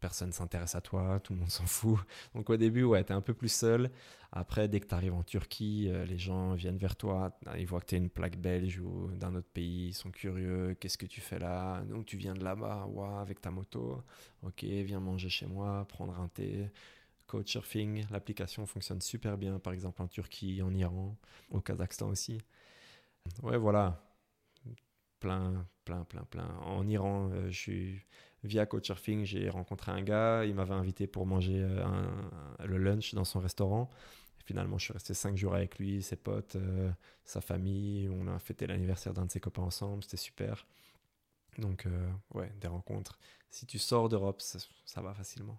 personne 0.00 0.32
s'intéresse 0.32 0.74
à 0.74 0.80
toi, 0.80 1.20
tout 1.20 1.32
le 1.32 1.40
monde 1.40 1.50
s'en 1.50 1.66
fout. 1.66 1.98
Donc 2.34 2.50
au 2.50 2.56
début, 2.56 2.84
ouais, 2.84 3.02
tu 3.04 3.12
es 3.12 3.14
un 3.14 3.20
peu 3.20 3.34
plus 3.34 3.52
seul. 3.52 3.90
Après, 4.32 4.68
dès 4.68 4.80
que 4.80 4.86
tu 4.86 4.94
arrives 4.94 5.14
en 5.14 5.22
Turquie, 5.22 5.86
euh, 5.88 6.04
les 6.04 6.18
gens 6.18 6.54
viennent 6.54 6.76
vers 6.76 6.96
toi, 6.96 7.38
ils 7.56 7.66
voient 7.66 7.80
que 7.80 7.86
tu 7.86 7.94
es 7.94 7.98
une 7.98 8.10
plaque 8.10 8.36
belge 8.36 8.78
ou 8.80 9.10
d'un 9.12 9.34
autre 9.34 9.48
pays, 9.48 9.88
ils 9.88 9.94
sont 9.94 10.10
curieux, 10.10 10.76
qu'est-ce 10.78 10.98
que 10.98 11.06
tu 11.06 11.20
fais 11.20 11.38
là? 11.38 11.82
Donc 11.88 12.06
tu 12.06 12.16
viens 12.16 12.34
de 12.34 12.44
là-bas, 12.44 12.86
ouais, 12.86 13.18
avec 13.20 13.40
ta 13.40 13.50
moto. 13.50 14.02
OK, 14.42 14.62
viens 14.64 15.00
manger 15.00 15.28
chez 15.28 15.46
moi, 15.46 15.86
prendre 15.88 16.18
un 16.20 16.28
thé. 16.28 16.70
Couchsurfing, 17.28 18.06
l'application 18.10 18.66
fonctionne 18.66 19.00
super 19.00 19.38
bien, 19.38 19.60
par 19.60 19.72
exemple 19.72 20.02
en 20.02 20.08
Turquie, 20.08 20.60
en 20.62 20.74
Iran, 20.74 21.16
au 21.50 21.60
Kazakhstan 21.60 22.08
aussi. 22.08 22.40
Ouais, 23.42 23.56
voilà. 23.56 24.02
Plein, 25.20 25.66
plein, 25.84 26.04
plein, 26.04 26.24
plein. 26.24 26.48
En 26.62 26.88
Iran, 26.88 27.30
euh, 27.32 27.50
je 27.50 27.56
suis 27.56 28.00
via 28.44 28.66
Couchsurfing, 28.66 29.24
j'ai 29.24 29.48
rencontré 29.48 29.92
un 29.92 30.02
gars, 30.02 30.44
il 30.44 30.54
m'avait 30.54 30.74
invité 30.74 31.06
pour 31.06 31.26
manger 31.26 31.60
euh, 31.60 31.84
le 32.64 32.78
lunch 32.78 33.14
dans 33.14 33.24
son 33.24 33.40
restaurant. 33.40 33.90
finalement, 34.44 34.78
je 34.78 34.84
suis 34.84 34.92
resté 34.92 35.14
cinq 35.14 35.36
jours 35.36 35.54
avec 35.54 35.78
lui, 35.78 36.02
ses 36.02 36.16
potes, 36.16 36.56
euh, 36.56 36.90
sa 37.24 37.40
famille. 37.40 38.08
On 38.08 38.26
a 38.28 38.38
fêté 38.38 38.66
l'anniversaire 38.66 39.12
d'un 39.12 39.26
de 39.26 39.30
ses 39.30 39.40
copains 39.40 39.62
ensemble, 39.62 40.02
c'était 40.04 40.16
super. 40.16 40.66
Donc, 41.58 41.86
euh, 41.86 42.10
ouais, 42.34 42.50
des 42.60 42.68
rencontres. 42.68 43.18
Si 43.50 43.66
tu 43.66 43.78
sors 43.78 44.08
d'Europe, 44.08 44.40
ça, 44.40 45.02
va 45.02 45.12
facilement. 45.14 45.58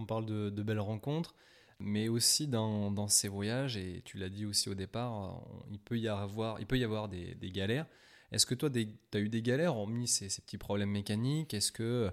On 0.00 0.06
parle 0.06 0.24
de, 0.24 0.62
belles 0.62 0.80
rencontres, 0.80 1.34
mais 1.78 2.08
aussi 2.08 2.48
dans, 2.48 3.08
ces 3.08 3.28
voyages, 3.28 3.76
et 3.76 4.02
tu 4.04 4.16
l'as 4.16 4.30
dit 4.30 4.46
aussi 4.46 4.70
au 4.70 4.74
départ, 4.74 5.42
il 5.70 5.78
peut 5.78 5.98
y 5.98 6.08
avoir, 6.08 6.58
il 6.58 6.66
peut 6.66 6.78
y 6.78 6.84
avoir 6.84 7.08
des, 7.08 7.36
galères. 7.52 7.86
Est-ce 8.32 8.46
que 8.46 8.54
toi, 8.54 8.70
tu 8.70 8.88
as 9.12 9.18
eu 9.18 9.28
des 9.28 9.42
galères, 9.42 9.76
hormis 9.76 10.08
ces, 10.08 10.28
ces 10.28 10.40
petits 10.40 10.58
problèmes 10.58 10.90
mécaniques? 10.90 11.52
Est-ce 11.52 11.70
que, 11.70 12.10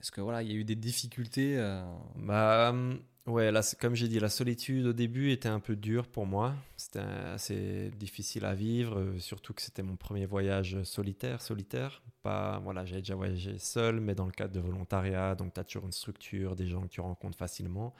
est-ce 0.00 0.12
que 0.12 0.20
voilà, 0.20 0.42
il 0.42 0.52
y 0.52 0.54
a 0.54 0.56
eu 0.56 0.64
des 0.64 0.76
difficultés 0.76 1.58
euh? 1.58 1.82
Bah 2.14 2.70
hum, 2.70 3.00
ouais, 3.28 3.52
là, 3.52 3.60
comme 3.80 3.94
j'ai 3.94 4.08
dit, 4.08 4.18
la 4.18 4.28
solitude 4.28 4.86
au 4.86 4.92
début 4.92 5.30
était 5.30 5.48
un 5.48 5.60
peu 5.60 5.76
dure 5.76 6.08
pour 6.08 6.26
moi. 6.26 6.54
C'était 6.76 7.00
assez 7.00 7.90
difficile 7.98 8.44
à 8.44 8.54
vivre, 8.54 8.98
euh, 8.98 9.18
surtout 9.18 9.54
que 9.54 9.62
c'était 9.62 9.82
mon 9.82 9.96
premier 9.96 10.26
voyage 10.26 10.82
solitaire, 10.82 11.42
solitaire. 11.42 12.02
Pas 12.22 12.58
voilà, 12.64 12.84
j'avais 12.84 13.02
déjà 13.02 13.14
voyagé 13.14 13.58
seul, 13.58 14.00
mais 14.00 14.14
dans 14.14 14.26
le 14.26 14.32
cadre 14.32 14.54
de 14.54 14.60
volontariat, 14.60 15.34
donc 15.34 15.54
tu 15.54 15.60
as 15.60 15.64
toujours 15.64 15.84
une 15.84 15.92
structure, 15.92 16.56
des 16.56 16.66
gens 16.66 16.82
que 16.82 16.88
tu 16.88 17.00
rencontres 17.00 17.38
facilement. 17.38 17.94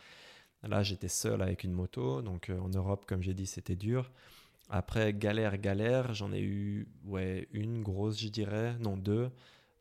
Là, 0.63 0.83
j'étais 0.83 1.09
seul 1.09 1.41
avec 1.43 1.65
une 1.65 1.73
moto, 1.73 2.23
donc 2.23 2.51
euh, 2.51 2.59
en 2.59 2.69
Europe, 2.69 3.05
comme 3.07 3.23
j'ai 3.23 3.35
dit, 3.35 3.47
c'était 3.47 3.77
dur. 3.77 4.11
Après, 4.71 5.15
galère, 5.15 5.57
galère, 5.59 6.15
j'en 6.15 6.33
ai 6.33 6.41
eu 6.41 6.89
ouais, 7.05 7.49
une 7.53 7.83
grosse, 7.83 8.21
je 8.21 8.29
dirais, 8.29 8.77
non 8.81 8.97
deux. 8.97 9.31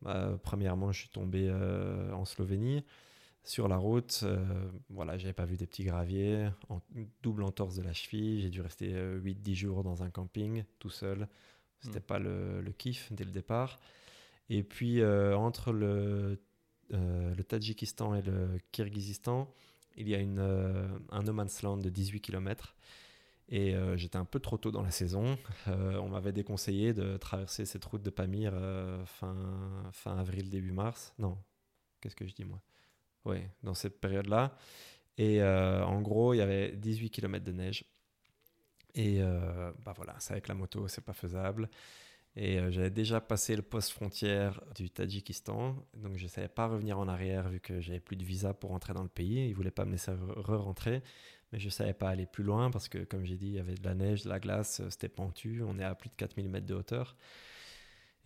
Bah, 0.02 0.38
premièrement, 0.44 0.92
je 0.92 1.02
suis 1.02 1.10
tombé 1.10 1.48
euh, 1.50 2.12
en 2.14 2.26
Slovénie 2.26 2.84
sur 3.48 3.68
la 3.68 3.78
route. 3.78 4.22
Euh, 4.24 4.70
voilà, 4.90 5.18
j'avais 5.18 5.34
pas 5.34 5.46
vu 5.46 5.58
des 5.58 5.68
petits 5.68 5.84
graviers, 5.84 6.50
en, 6.70 6.82
double 7.22 7.44
entorse 7.44 7.76
de 7.76 7.82
la 7.82 7.94
cheville. 7.94 8.42
J'ai 8.42 8.50
dû 8.50 8.62
rester 8.62 8.94
8-10 8.94 8.94
euh, 8.96 9.54
jours 9.54 9.84
dans 9.84 10.04
un 10.04 10.10
camping 10.10 10.64
tout 10.80 10.90
seul. 10.90 11.28
C'était 11.80 12.00
hmm. 12.00 12.04
pas 12.04 12.20
le, 12.20 12.62
le, 12.62 12.72
kiff 12.72 13.12
dès 13.12 13.24
le 13.24 13.32
départ. 13.32 13.80
Et 14.50 14.64
puis, 14.64 15.04
entre 15.04 15.74
le, 15.74 16.42
le 16.90 17.44
Tadjikistan 17.44 18.16
et 18.16 18.22
le 18.22 18.58
Kirghizistan, 18.72 19.54
il 19.98 20.08
y 20.08 20.16
a 20.16 20.20
une, 20.20 20.40
un 20.40 21.24
no 21.24 21.34
man's 21.34 21.62
land 21.64 21.78
de 21.78 21.90
18 21.90 22.22
km. 22.22 22.76
Et 23.50 23.76
euh, 23.76 23.96
j'étais 23.96 24.18
un 24.18 24.26
peu 24.26 24.40
trop 24.40 24.58
tôt 24.58 24.72
dans 24.72 24.82
la 24.82 24.92
saison. 24.92 25.38
Euh, 25.68 25.98
on 25.98 26.08
m'avait 26.08 26.32
déconseillé 26.32 26.94
de 26.94 27.18
traverser 27.18 27.66
cette 27.66 27.84
route 27.84 28.02
de 28.02 28.10
Pamir 28.10 28.54
euh, 28.54 29.06
fin, 29.06 29.36
fin 29.92 30.18
avril, 30.18 30.50
début 30.50 30.72
mars. 30.72 31.14
Non, 31.20 31.38
qu'est-ce 32.00 32.16
que 32.16 32.26
je 32.26 32.34
dis 32.34 32.46
moi? 32.46 32.62
Oui, 33.26 33.40
dans 33.64 33.74
cette 33.74 34.00
période-là. 34.00 34.56
Et 35.18 35.42
en 35.44 36.02
gros, 36.02 36.34
il 36.34 36.38
y 36.38 36.42
avait 36.42 36.72
18 36.74 37.10
km 37.10 37.44
de 37.44 37.52
neige. 37.52 37.84
Et 38.94 39.20
bah 39.20 39.94
voilà, 39.96 40.16
c'est 40.20 40.34
avec 40.34 40.48
la 40.48 40.54
moto, 40.54 40.88
c'est 40.88 41.04
pas 41.04 41.14
faisable. 41.14 41.70
Et 42.36 42.60
j'avais 42.72 42.92
déjà 42.92 43.20
passé 43.20 43.56
le 43.56 43.64
poste 43.64 43.90
frontière 43.92 44.62
du 44.76 44.92
Tadjikistan, 44.92 45.76
donc 45.96 46.18
je 46.18 46.24
ne 46.26 46.30
savais 46.30 46.48
pas 46.48 46.68
revenir 46.68 47.00
en 47.00 47.08
arrière 47.08 47.50
vu 47.50 47.60
que 47.60 47.82
j'avais 47.82 48.00
plus 48.00 48.16
de 48.16 48.24
visa 48.24 48.54
pour 48.54 48.70
rentrer 48.70 48.94
dans 48.94 49.02
le 49.02 49.10
pays. 49.10 49.50
Ils 49.50 49.54
voulaient 49.56 49.72
pas 49.72 49.86
me 49.86 49.92
laisser 49.94 50.12
re-rentrer 50.12 51.02
mais 51.52 51.60
je 51.60 51.66
ne 51.66 51.72
savais 51.72 51.94
pas 51.94 52.10
aller 52.10 52.26
plus 52.26 52.44
loin 52.44 52.72
parce 52.72 52.90
que, 52.90 53.04
comme 53.04 53.26
j'ai 53.26 53.38
dit, 53.38 53.48
il 53.48 53.54
y 53.54 53.60
avait 53.60 53.76
de 53.76 53.84
la 53.84 53.94
neige, 53.96 54.24
de 54.24 54.30
la 54.30 54.40
glace, 54.40 54.82
euh, 54.82 54.90
c'était 54.90 55.10
pentu, 55.10 55.62
on 55.66 55.80
est 55.80 55.84
à 55.84 55.96
plus 55.96 56.10
de 56.10 56.16
4000 56.16 56.50
mètres 56.50 56.66
de 56.66 56.74
hauteur. 56.74 57.16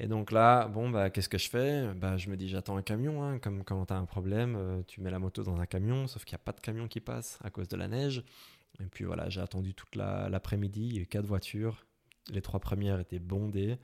Et 0.04 0.08
donc 0.08 0.32
là, 0.32 0.68
bon, 0.68 0.90
bah, 0.90 1.12
qu'est-ce 1.12 1.30
que 1.30 1.38
je 1.38 1.48
fais? 1.48 1.94
Bah, 1.94 2.18
Je 2.18 2.28
me 2.32 2.36
dis, 2.36 2.50
j'attends 2.50 2.76
un 2.76 2.82
camion, 2.82 3.24
hein, 3.24 3.38
comme 3.38 3.64
quand 3.64 3.86
tu 3.86 3.94
as 3.94 3.98
un 3.98 4.06
problème, 4.06 4.56
euh, 4.58 4.82
tu 4.88 5.00
mets 5.00 5.12
la 5.12 5.20
moto 5.20 5.44
dans 5.44 5.60
un 5.62 5.68
camion, 5.68 6.08
sauf 6.08 6.26
qu'il 6.26 6.34
n'y 6.34 6.42
a 6.42 6.44
pas 6.44 6.54
de 6.54 6.60
camion 6.60 6.88
qui 6.88 7.00
passe 7.00 7.38
à 7.44 7.52
cause 7.52 7.68
de 7.68 7.78
la 7.78 7.88
neige. 7.88 8.24
Et 8.80 8.88
puis 8.88 9.06
voilà, 9.06 9.30
j'ai 9.30 9.42
attendu 9.42 9.76
toute 9.76 9.96
l'après-midi, 9.96 10.88
il 10.88 10.96
y 10.96 10.98
a 10.98 11.02
eu 11.04 11.06
quatre 11.06 11.28
voitures, 11.28 11.86
les 12.32 12.42
trois 12.42 12.60
premières 12.60 13.00
étaient 13.00 13.20
bondées. 13.20 13.78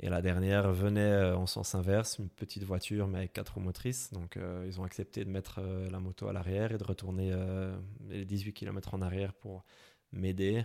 Et 0.00 0.08
la 0.08 0.22
dernière 0.22 0.72
venait 0.72 1.02
euh, 1.02 1.36
en 1.36 1.46
sens 1.46 1.74
inverse, 1.74 2.18
une 2.18 2.30
petite 2.30 2.64
voiture 2.64 3.06
mais 3.06 3.18
avec 3.18 3.34
quatre 3.34 3.54
roues 3.54 3.60
motrices. 3.60 4.14
Donc 4.14 4.38
euh, 4.38 4.64
ils 4.66 4.80
ont 4.80 4.84
accepté 4.84 5.26
de 5.26 5.30
mettre 5.30 5.60
la 5.60 6.00
moto 6.00 6.26
à 6.26 6.32
l'arrière 6.32 6.72
et 6.72 6.78
de 6.78 6.84
retourner 6.84 7.34
les 8.08 8.24
18 8.24 8.54
km 8.54 8.94
en 8.94 9.02
arrière 9.02 9.34
pour 9.34 9.62
m'aider 10.10 10.64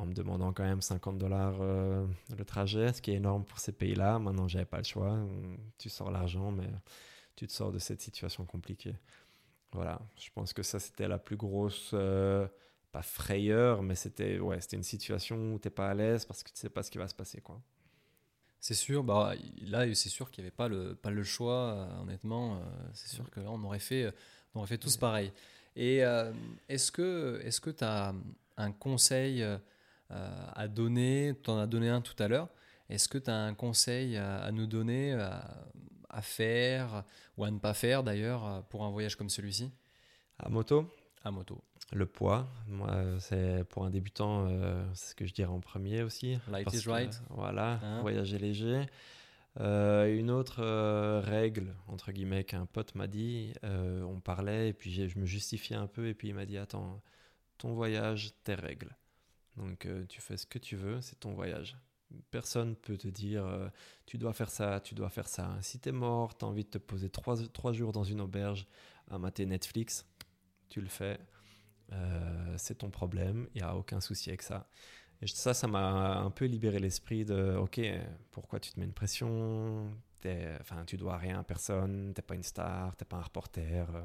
en 0.00 0.06
me 0.06 0.14
demandant 0.14 0.52
quand 0.52 0.64
même 0.64 0.80
50 0.80 1.18
dollars 1.18 1.58
le 1.60 2.44
trajet, 2.44 2.92
ce 2.92 3.02
qui 3.02 3.10
est 3.10 3.16
énorme 3.16 3.44
pour 3.44 3.58
ces 3.58 3.72
pays-là. 3.72 4.18
Maintenant, 4.18 4.48
j'avais 4.48 4.64
pas 4.64 4.78
le 4.78 4.84
choix. 4.84 5.18
Tu 5.78 5.88
sors 5.90 6.10
l'argent, 6.10 6.50
mais 6.50 6.68
tu 7.36 7.46
te 7.46 7.52
sors 7.52 7.70
de 7.70 7.78
cette 7.78 8.00
situation 8.00 8.44
compliquée. 8.44 8.94
Voilà, 9.72 10.00
je 10.18 10.30
pense 10.34 10.52
que 10.52 10.62
ça 10.62 10.78
c'était 10.80 11.06
la 11.06 11.18
plus 11.18 11.36
grosse, 11.36 11.94
pas 12.92 13.02
frayeur, 13.02 13.82
mais 13.82 13.94
c'était 13.94 14.38
ouais, 14.38 14.60
c'était 14.60 14.76
une 14.76 14.82
situation 14.82 15.36
où 15.54 15.58
tu 15.58 15.68
n'es 15.68 15.70
pas 15.70 15.90
à 15.90 15.94
l'aise 15.94 16.24
parce 16.24 16.42
que 16.42 16.50
tu 16.50 16.58
sais 16.58 16.70
pas 16.70 16.82
ce 16.82 16.90
qui 16.90 16.98
va 16.98 17.06
se 17.06 17.14
passer 17.14 17.40
quoi. 17.40 17.60
C'est 18.60 18.74
sûr, 18.74 19.02
bah, 19.02 19.32
là, 19.62 19.86
c'est 19.94 20.10
sûr 20.10 20.30
qu'il 20.30 20.44
n'y 20.44 20.48
avait 20.48 20.56
pas 20.56 20.68
le, 20.68 20.94
pas 20.94 21.10
le 21.10 21.24
choix, 21.24 21.72
euh, 21.72 22.02
honnêtement. 22.02 22.56
Euh, 22.56 22.60
c'est 22.92 23.08
sûr 23.08 23.28
que 23.30 23.40
là, 23.40 23.46
on 23.50 23.62
aurait 23.64 23.78
fait, 23.78 24.12
on 24.54 24.58
aurait 24.58 24.68
fait 24.68 24.78
tous 24.78 24.98
pareil. 24.98 25.32
Et 25.76 26.04
euh, 26.04 26.30
est-ce 26.68 26.92
que 26.92 27.70
tu 27.70 27.84
as 27.84 28.14
un 28.58 28.72
conseil 28.72 29.42
à 30.10 30.68
donner 30.68 31.34
Tu 31.42 31.50
en 31.50 31.58
as 31.58 31.66
donné 31.66 31.88
un 31.88 32.00
tout 32.00 32.20
à 32.22 32.28
l'heure. 32.28 32.48
Est-ce 32.88 33.08
que 33.08 33.18
tu 33.18 33.30
as 33.30 33.36
un 33.36 33.54
conseil 33.54 34.16
à, 34.16 34.50
nous 34.52 34.66
donner, 34.66 35.12
à, 35.12 36.22
faire 36.22 37.04
ou 37.36 37.44
à 37.44 37.50
ne 37.50 37.58
pas 37.58 37.74
faire 37.74 38.02
d'ailleurs 38.02 38.64
pour 38.70 38.84
un 38.84 38.90
voyage 38.90 39.16
comme 39.16 39.30
celui-ci? 39.30 39.70
À 40.38 40.48
moto 40.48 40.92
À 41.24 41.30
moto 41.30 41.62
le 41.92 42.06
poids. 42.06 42.48
Moi, 42.68 42.88
c'est 43.18 43.64
pour 43.68 43.84
un 43.84 43.90
débutant, 43.90 44.46
euh, 44.46 44.84
c'est 44.94 45.10
ce 45.10 45.14
que 45.14 45.26
je 45.26 45.34
dirais 45.34 45.50
en 45.50 45.60
premier 45.60 46.02
aussi. 46.02 46.38
Light 46.48 46.72
is 46.72 46.88
right. 46.88 47.20
voilà, 47.30 47.80
hein? 47.82 48.00
voyager 48.02 48.38
léger. 48.38 48.86
Euh, 49.58 50.16
une 50.16 50.30
autre 50.30 50.62
euh, 50.62 51.20
règle, 51.20 51.74
entre 51.88 52.12
guillemets, 52.12 52.44
qu'un 52.44 52.66
pote 52.66 52.94
m'a 52.94 53.08
dit, 53.08 53.52
euh, 53.64 54.02
on 54.02 54.20
parlait 54.20 54.68
et 54.68 54.72
puis 54.72 55.08
je 55.08 55.18
me 55.18 55.26
justifiais 55.26 55.76
un 55.76 55.88
peu 55.88 56.06
et 56.06 56.14
puis 56.14 56.28
il 56.28 56.34
m'a 56.34 56.46
dit 56.46 56.56
Attends, 56.56 57.02
ton 57.58 57.74
voyage, 57.74 58.32
tes 58.44 58.54
règles. 58.54 58.96
Donc 59.56 59.86
tu 60.08 60.20
fais 60.20 60.36
ce 60.36 60.46
que 60.46 60.58
tu 60.58 60.76
veux, 60.76 61.00
c'est 61.00 61.20
ton 61.20 61.32
voyage. 61.32 61.76
Personne 62.30 62.74
peut 62.76 62.96
te 62.96 63.08
dire 63.08 63.44
tu 64.06 64.18
dois 64.18 64.32
faire 64.32 64.50
ça, 64.50 64.80
tu 64.80 64.94
dois 64.94 65.10
faire 65.10 65.28
ça. 65.28 65.56
Si 65.60 65.78
tu 65.78 65.90
es 65.90 65.92
mort, 65.92 66.36
tu 66.36 66.44
as 66.44 66.48
envie 66.48 66.64
de 66.64 66.70
te 66.70 66.78
poser 66.78 67.08
trois, 67.08 67.72
jours 67.72 67.92
dans 67.92 68.04
une 68.04 68.20
auberge 68.20 68.66
à 69.10 69.18
mater 69.18 69.46
Netflix, 69.46 70.06
tu 70.68 70.80
le 70.80 70.88
fais. 70.88 71.20
c'est 72.56 72.78
ton 72.78 72.90
problème, 72.90 73.48
il 73.54 73.62
n'y 73.62 73.68
a 73.68 73.76
aucun 73.76 74.00
souci 74.00 74.30
avec 74.30 74.42
ça. 74.42 74.66
Et 75.22 75.26
ça, 75.26 75.52
ça 75.52 75.66
m'a 75.66 76.18
un 76.18 76.30
peu 76.30 76.46
libéré 76.46 76.78
l'esprit 76.78 77.24
de, 77.24 77.56
ok, 77.56 77.80
pourquoi 78.30 78.58
tu 78.58 78.72
te 78.72 78.80
mets 78.80 78.86
une 78.86 78.92
pression? 78.92 79.90
Enfin, 80.60 80.84
tu 80.86 80.96
dois 80.96 81.16
rien 81.16 81.40
à 81.40 81.42
personne, 81.42 82.12
t'es 82.14 82.22
pas 82.22 82.34
une 82.34 82.42
star, 82.42 82.96
t'es 82.96 83.04
pas 83.04 83.16
un 83.16 83.22
reporter. 83.22 83.86
Euh, 83.94 84.02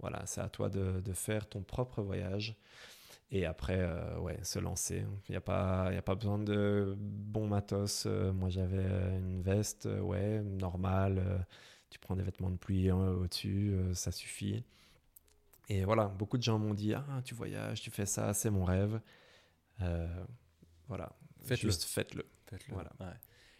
voilà, 0.00 0.24
c'est 0.26 0.40
à 0.40 0.48
toi 0.48 0.68
de, 0.68 1.12
faire 1.12 1.48
ton 1.48 1.62
propre 1.62 2.02
voyage. 2.02 2.56
Et 3.30 3.44
après, 3.44 3.78
euh, 3.78 4.18
ouais, 4.20 4.38
se 4.42 4.58
lancer. 4.58 5.04
Il 5.28 5.32
n'y 5.32 5.36
a, 5.36 5.40
pas, 5.40 5.92
y 5.92 5.96
a 5.96 6.02
pas 6.02 6.14
besoin 6.14 6.38
de 6.38 6.94
bon 6.98 7.46
matos. 7.46 8.04
Euh, 8.06 8.32
moi, 8.32 8.48
j'avais 8.48 8.84
une 9.18 9.42
veste, 9.42 9.88
ouais, 10.00 10.40
normale. 10.42 11.46
tu 11.90 11.98
prends 11.98 12.16
des 12.16 12.22
vêtements 12.22 12.50
de 12.50 12.56
pluie 12.56 12.88
hein, 12.90 13.10
au-dessus, 13.20 13.76
ça 13.92 14.12
suffit. 14.12 14.64
Et 15.68 15.84
voilà, 15.84 16.06
beaucoup 16.06 16.38
de 16.38 16.42
gens 16.42 16.58
m'ont 16.58 16.74
dit 16.74 16.94
Ah, 16.94 17.20
tu 17.24 17.34
voyages, 17.34 17.80
tu 17.82 17.90
fais 17.90 18.06
ça, 18.06 18.32
c'est 18.32 18.50
mon 18.50 18.64
rêve. 18.64 19.00
Euh, 19.82 20.24
voilà. 20.88 21.12
Faites-le. 21.44 21.68
Juste 21.68 21.84
faites-le. 21.84 22.24
Voilà. 22.70 22.90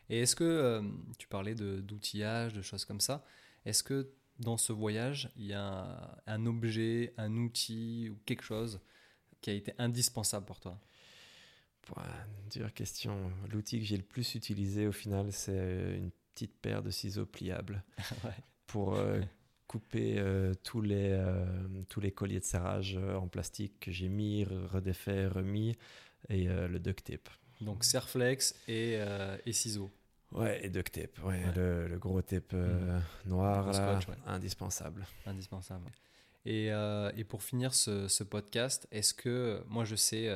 Et 0.08 0.20
est-ce 0.20 0.34
que 0.34 0.44
euh, 0.44 0.82
tu 1.18 1.28
parlais 1.28 1.54
d'outillage, 1.54 2.54
de, 2.54 2.62
choses 2.62 2.84
comme 2.84 3.00
ça 3.00 3.24
Est-ce 3.66 3.82
que 3.82 4.10
dans 4.38 4.56
ce 4.56 4.72
voyage, 4.72 5.30
il 5.36 5.46
y 5.46 5.52
a 5.52 6.18
un, 6.26 6.46
objet, 6.46 7.12
un 7.18 7.36
outil 7.36 8.08
ou 8.10 8.16
quelque 8.24 8.42
chose 8.42 8.80
qui 9.40 9.50
a 9.50 9.52
été 9.52 9.72
indispensable 9.78 10.46
pour 10.46 10.60
toi 10.60 10.78
Dure 12.50 12.74
question. 12.74 13.32
L'outil 13.50 13.78
que 13.78 13.86
j'ai 13.86 13.96
le 13.96 14.02
plus 14.02 14.34
utilisé 14.34 14.86
au 14.86 14.92
final, 14.92 15.32
c'est 15.32 15.96
une 15.96 16.10
petite 16.34 16.54
paire 16.60 16.82
de 16.82 16.90
ciseaux 16.90 17.24
pliables 17.24 17.82
pour 18.66 18.94
euh, 18.94 19.22
couper 19.66 20.22
tous, 20.62 20.82
les, 20.82 21.18
tous 21.88 22.00
les 22.00 22.12
colliers 22.12 22.40
de 22.40 22.44
serrage 22.44 22.98
en 22.98 23.26
plastique 23.26 23.80
que 23.80 23.90
j'ai 23.90 24.10
mis, 24.10 24.44
redéfait, 24.44 25.28
remis 25.28 25.76
et 26.28 26.48
euh, 26.48 26.68
le 26.68 26.78
duct 26.78 27.04
tape. 27.04 27.28
Donc 27.60 27.84
Serflex 27.84 28.54
et, 28.68 28.96
euh, 28.96 29.36
et 29.46 29.52
ciseaux. 29.52 29.90
Ouais, 30.30 30.64
et 30.64 30.68
duct 30.68 30.92
tape, 30.92 31.24
ouais, 31.24 31.40
Le, 31.56 31.88
le, 31.88 31.98
gros 31.98 32.20
tape 32.20 32.52
euh, 32.52 32.98
mm. 32.98 33.28
noir, 33.28 33.72
là, 33.72 33.98
indispensable. 34.26 35.06
Indispensable. 35.24 35.90
Et, 36.50 36.70
et 37.14 37.24
pour 37.24 37.42
finir 37.42 37.74
ce, 37.74 38.22
podcast, 38.22 38.88
est-ce 38.90 39.12
que, 39.12 39.62
moi 39.68 39.84
je 39.84 39.96
sais, 39.96 40.30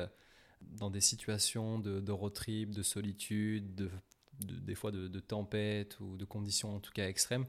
dans 0.61 0.91
des 0.91 1.01
situations 1.01 1.79
de, 1.79 1.99
de 1.99 2.11
road 2.11 2.33
trip, 2.33 2.69
de 2.69 2.83
solitude, 2.83 3.73
de, 3.73 3.89
des 4.39 4.75
fois 4.75 4.91
de, 4.91 5.07
de, 5.07 5.19
tempête 5.19 5.99
ou 5.99 6.17
de 6.17 6.25
conditions 6.25 6.75
en 6.75 6.79
tout 6.79 6.91
cas 6.91 7.07
extrêmes, 7.07 7.45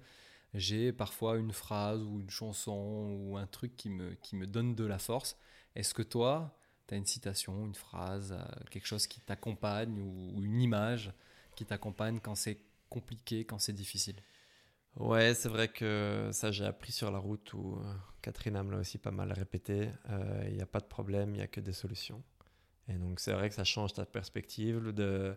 j'ai 0.55 0.93
parfois 0.93 1.37
une 1.37 1.53
phrase 1.53 2.03
ou 2.03 2.21
une 2.21 2.31
chanson 2.31 3.19
ou 3.19 3.37
un 3.37 3.47
truc 3.47 3.77
qui 3.77 3.91
me, 3.91 4.15
qui 4.15 4.37
me 4.37 4.47
donne 4.47 4.75
de 4.75 4.85
la 4.85 4.99
force. 4.99 5.37
Est-ce 5.75 5.93
que 5.95 6.03
toi, 6.03 6.57
tu 6.87 6.95
as 6.95 6.97
une 6.97 7.07
citation, 7.07 7.67
une 7.67 7.75
phrase, 7.75 8.33
euh, 8.33 8.45
quelque 8.71 8.87
chose 8.87 9.07
qui 9.07 9.21
t'accompagne 9.21 9.99
ou, 9.99 10.43
une 10.43 10.61
image 10.61 11.13
qui 11.57 11.65
t'accompagne 11.65 12.21
quand 12.21 12.35
c'est 12.35 12.59
compliqué, 12.89 13.45
quand 13.45 13.59
c'est 13.59 13.73
difficile? 13.73 14.17
Ouais, 14.97 15.35
c'est 15.35 15.49
vrai 15.49 15.69
que 15.69 16.31
ça 16.33 16.53
j'ai 16.53 16.65
appris 16.65 16.93
sur 16.93 17.11
la 17.11 17.19
route 17.19 17.53
où 17.53 17.77
euh, 17.77 17.95
Catherine 18.23 18.63
me 18.63 18.71
l'a 18.73 18.79
aussi 18.79 18.99
pas 18.99 19.11
mal 19.11 19.33
répété. 19.33 19.89
Euh, 20.11 20.45
il 20.49 20.55
n'y 20.55 20.63
a 20.63 20.67
pas 20.67 20.79
de 20.81 20.85
problème, 20.87 21.31
il 21.31 21.39
n'y 21.39 21.43
a 21.43 21.49
que 21.49 21.61
des 21.61 21.73
solutions. 21.73 22.23
Et 22.89 22.95
donc 22.95 23.21
c'est 23.21 23.33
vrai 23.33 23.49
que 23.49 23.55
ça 23.57 23.65
change 23.65 23.95
ta 23.95 24.07
perspective 24.07 24.93
de 24.93 25.37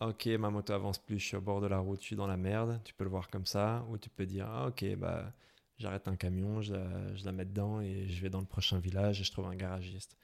ok 0.00 0.26
ma 0.38 0.50
moto 0.50 0.72
avance 0.74 0.98
plus, 0.98 1.18
je 1.20 1.26
suis 1.26 1.36
au 1.36 1.40
bord 1.42 1.60
de 1.60 1.68
la 1.68 1.78
route, 1.78 2.00
je 2.00 2.06
suis 2.06 2.16
dans 2.16 2.26
la 2.28 2.36
merde. 2.38 2.80
Tu 2.84 2.94
peux 2.94 3.04
le 3.04 3.10
voir 3.10 3.30
comme 3.30 3.46
ça, 3.46 3.86
ou 3.90 3.98
tu 3.98 4.10
peux 4.10 4.26
dire 4.26 4.46
ah, 4.48 4.68
ok 4.68 4.96
bah 4.96 5.32
j'arrête 5.78 6.08
un 6.08 6.16
camion, 6.16 6.62
je 6.62 6.74
la, 6.74 7.16
je 7.16 7.24
la 7.26 7.32
mets 7.32 7.44
dedans 7.46 7.80
et 7.80 8.08
je 8.08 8.22
vais 8.22 8.30
dans 8.30 8.40
le 8.40 8.46
prochain 8.46 8.78
village 8.80 9.20
et 9.20 9.24
je 9.24 9.32
trouve 9.32 9.46
un 9.48 9.56
garagiste. 9.56 10.16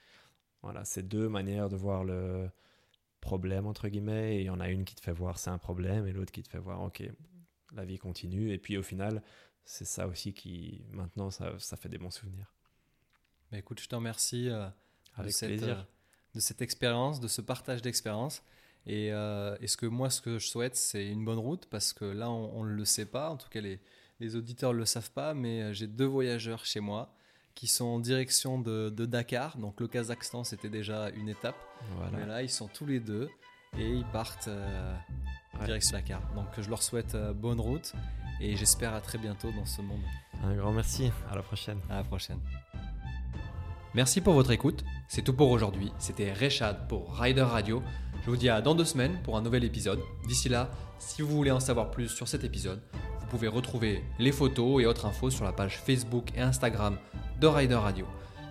Voilà, 0.63 0.85
c'est 0.85 1.03
deux 1.09 1.29
manières 1.29 1.69
de 1.71 1.77
voir 1.77 2.05
le 2.05 2.51
problème, 3.21 3.67
entre 3.67 3.89
guillemets. 3.89 4.37
Et 4.37 4.41
il 4.43 4.47
y 4.47 4.51
en 4.51 4.61
a 4.61 4.69
une 4.71 4.85
qui 4.85 4.95
te 4.95 5.01
fait 5.03 5.13
voir 5.13 5.39
c'est 5.39 5.51
un 5.51 5.59
problème 5.59 6.07
et 6.07 6.13
l'autre 6.13 6.33
qui 6.33 6.43
te 6.43 6.51
fait 6.51 6.59
voir, 6.59 6.83
ok, 6.83 7.03
la 7.75 7.85
vie 7.85 7.99
continue. 7.99 8.53
Et 8.53 8.59
puis 8.59 8.77
au 8.77 8.83
final, 8.83 9.23
c'est 9.65 9.85
ça 9.85 10.07
aussi 10.07 10.33
qui, 10.33 10.85
maintenant, 10.91 11.31
ça, 11.31 11.53
ça, 11.59 11.77
fait 11.77 11.89
des 11.89 11.99
bons 11.99 12.11
souvenirs. 12.11 12.53
Mais 13.51 13.59
écoute, 13.59 13.81
je 13.81 13.89
te 13.89 13.95
remercie 13.95 14.49
euh, 14.49 14.67
Avec 15.15 15.29
de, 15.29 15.37
cette, 15.37 15.49
plaisir. 15.49 15.79
Euh, 15.79 15.83
de 16.35 16.41
cette 16.41 16.63
expérience, 16.63 17.21
de 17.21 17.29
ce 17.29 17.41
partage 17.41 17.83
d'expérience. 17.83 18.43
Et, 18.87 19.13
euh, 19.13 19.57
ce 19.67 19.77
que 19.77 19.87
moi, 19.87 20.11
ce 20.11 20.21
que 20.21 20.39
je 20.39 20.47
souhaite, 20.49 20.77
c'est 20.77 21.07
une 21.07 21.25
bonne 21.25 21.39
route? 21.39 21.67
Parce 21.67 21.93
que 21.93 22.05
là, 22.05 22.31
on 22.31 22.65
ne 22.65 22.73
le 22.73 22.85
sait 22.85 23.07
pas. 23.07 23.31
En 23.31 23.37
tout 23.37 23.49
cas, 23.49 23.61
les, 23.61 23.81
les 24.21 24.37
auditeurs 24.37 24.73
ne 24.73 24.79
le 24.79 24.87
savent 24.87 25.11
pas, 25.11 25.35
mais 25.35 25.75
j'ai 25.75 25.87
deux 25.87 26.07
voyageurs 26.07 26.65
chez 26.65 26.81
moi 26.81 27.15
qui 27.55 27.67
sont 27.67 27.85
en 27.85 27.99
direction 27.99 28.59
de, 28.61 28.89
Dakar. 28.91 29.59
Donc 29.59 29.81
le 29.81 29.89
Kazakhstan, 29.89 30.45
c'était 30.45 30.71
déjà 30.71 31.11
une 31.11 31.29
étape. 31.29 31.57
Mais 32.13 32.27
là, 32.27 32.43
ils 32.43 32.51
sont 32.51 32.69
tous 32.69 32.87
les 32.87 33.01
deux 33.01 33.29
et 33.77 33.89
ils 33.89 34.07
partent 34.07 34.49
en 35.61 35.65
direction 35.65 35.97
Dakar. 35.97 36.21
Donc 36.35 36.47
je 36.59 36.69
leur 36.69 36.83
souhaite 36.83 37.15
euh, 37.15 37.33
bonne 37.33 37.61
route 37.61 37.93
et 38.41 38.57
j'espère 38.57 38.95
à 38.95 39.01
très 39.01 39.19
bientôt 39.19 39.51
dans 39.53 39.67
ce 39.67 39.83
monde. 39.83 40.01
Un 40.43 40.55
grand 40.55 40.73
merci. 40.73 41.11
À 41.31 41.37
la 41.37 41.43
prochaine. 41.43 41.79
À 41.91 41.97
la 41.97 42.05
prochaine. 42.05 42.39
Merci 43.95 44.21
pour 44.21 44.35
votre 44.35 44.53
écoute. 44.53 44.85
C'est 45.09 45.23
tout 45.23 45.33
pour 45.33 45.51
aujourd'hui. 45.51 45.93
C'était 45.99 46.33
Rechad 46.33 46.87
pour 46.89 47.17
Rider 47.17 47.43
Radio. 47.43 47.83
Je 48.23 48.31
vous 48.31 48.37
dis 48.37 48.49
à 48.49 48.61
dans 48.61 48.75
deux 48.75 48.85
semaines 48.85 49.19
pour 49.25 49.37
un 49.37 49.43
nouvel 49.43 49.65
épisode. 49.65 50.01
D'ici 50.29 50.49
là, 50.49 50.71
si 50.99 51.23
vous 51.23 51.29
voulez 51.35 51.51
en 51.51 51.61
savoir 51.61 51.91
plus 51.91 52.09
sur 52.09 52.29
cet 52.29 52.45
épisode, 52.45 52.81
vous 53.21 53.27
pouvez 53.27 53.49
retrouver 53.49 54.05
les 54.19 54.33
photos 54.33 54.83
et 54.83 54.87
autres 54.87 55.07
infos 55.07 55.31
sur 55.31 55.45
la 55.45 55.53
page 55.53 55.79
Facebook 55.79 56.29
et 56.37 56.41
Instagram 56.41 56.99
de 57.41 57.47
Rider 57.47 57.75
Radio. 57.75 58.07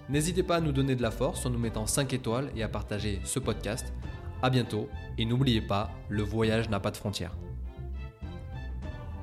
N'hésitez 0.10 0.42
pas 0.42 0.56
à 0.58 0.62
nous 0.62 0.72
donner 0.72 0.96
de 0.96 1.04
la 1.04 1.12
force 1.12 1.46
en 1.46 1.52
nous 1.52 1.60
mettant 1.60 1.86
5 1.86 2.12
étoiles 2.14 2.52
et 2.56 2.64
à 2.64 2.68
partager 2.68 3.22
ce 3.24 3.40
podcast. 3.40 3.94
A 4.42 4.50
bientôt 4.50 4.88
et 5.18 5.26
n'oubliez 5.26 5.62
pas, 5.62 5.92
le 6.08 6.24
voyage 6.24 6.70
n'a 6.70 6.80
pas 6.80 6.92
de 6.92 6.98
frontières. 6.98 7.36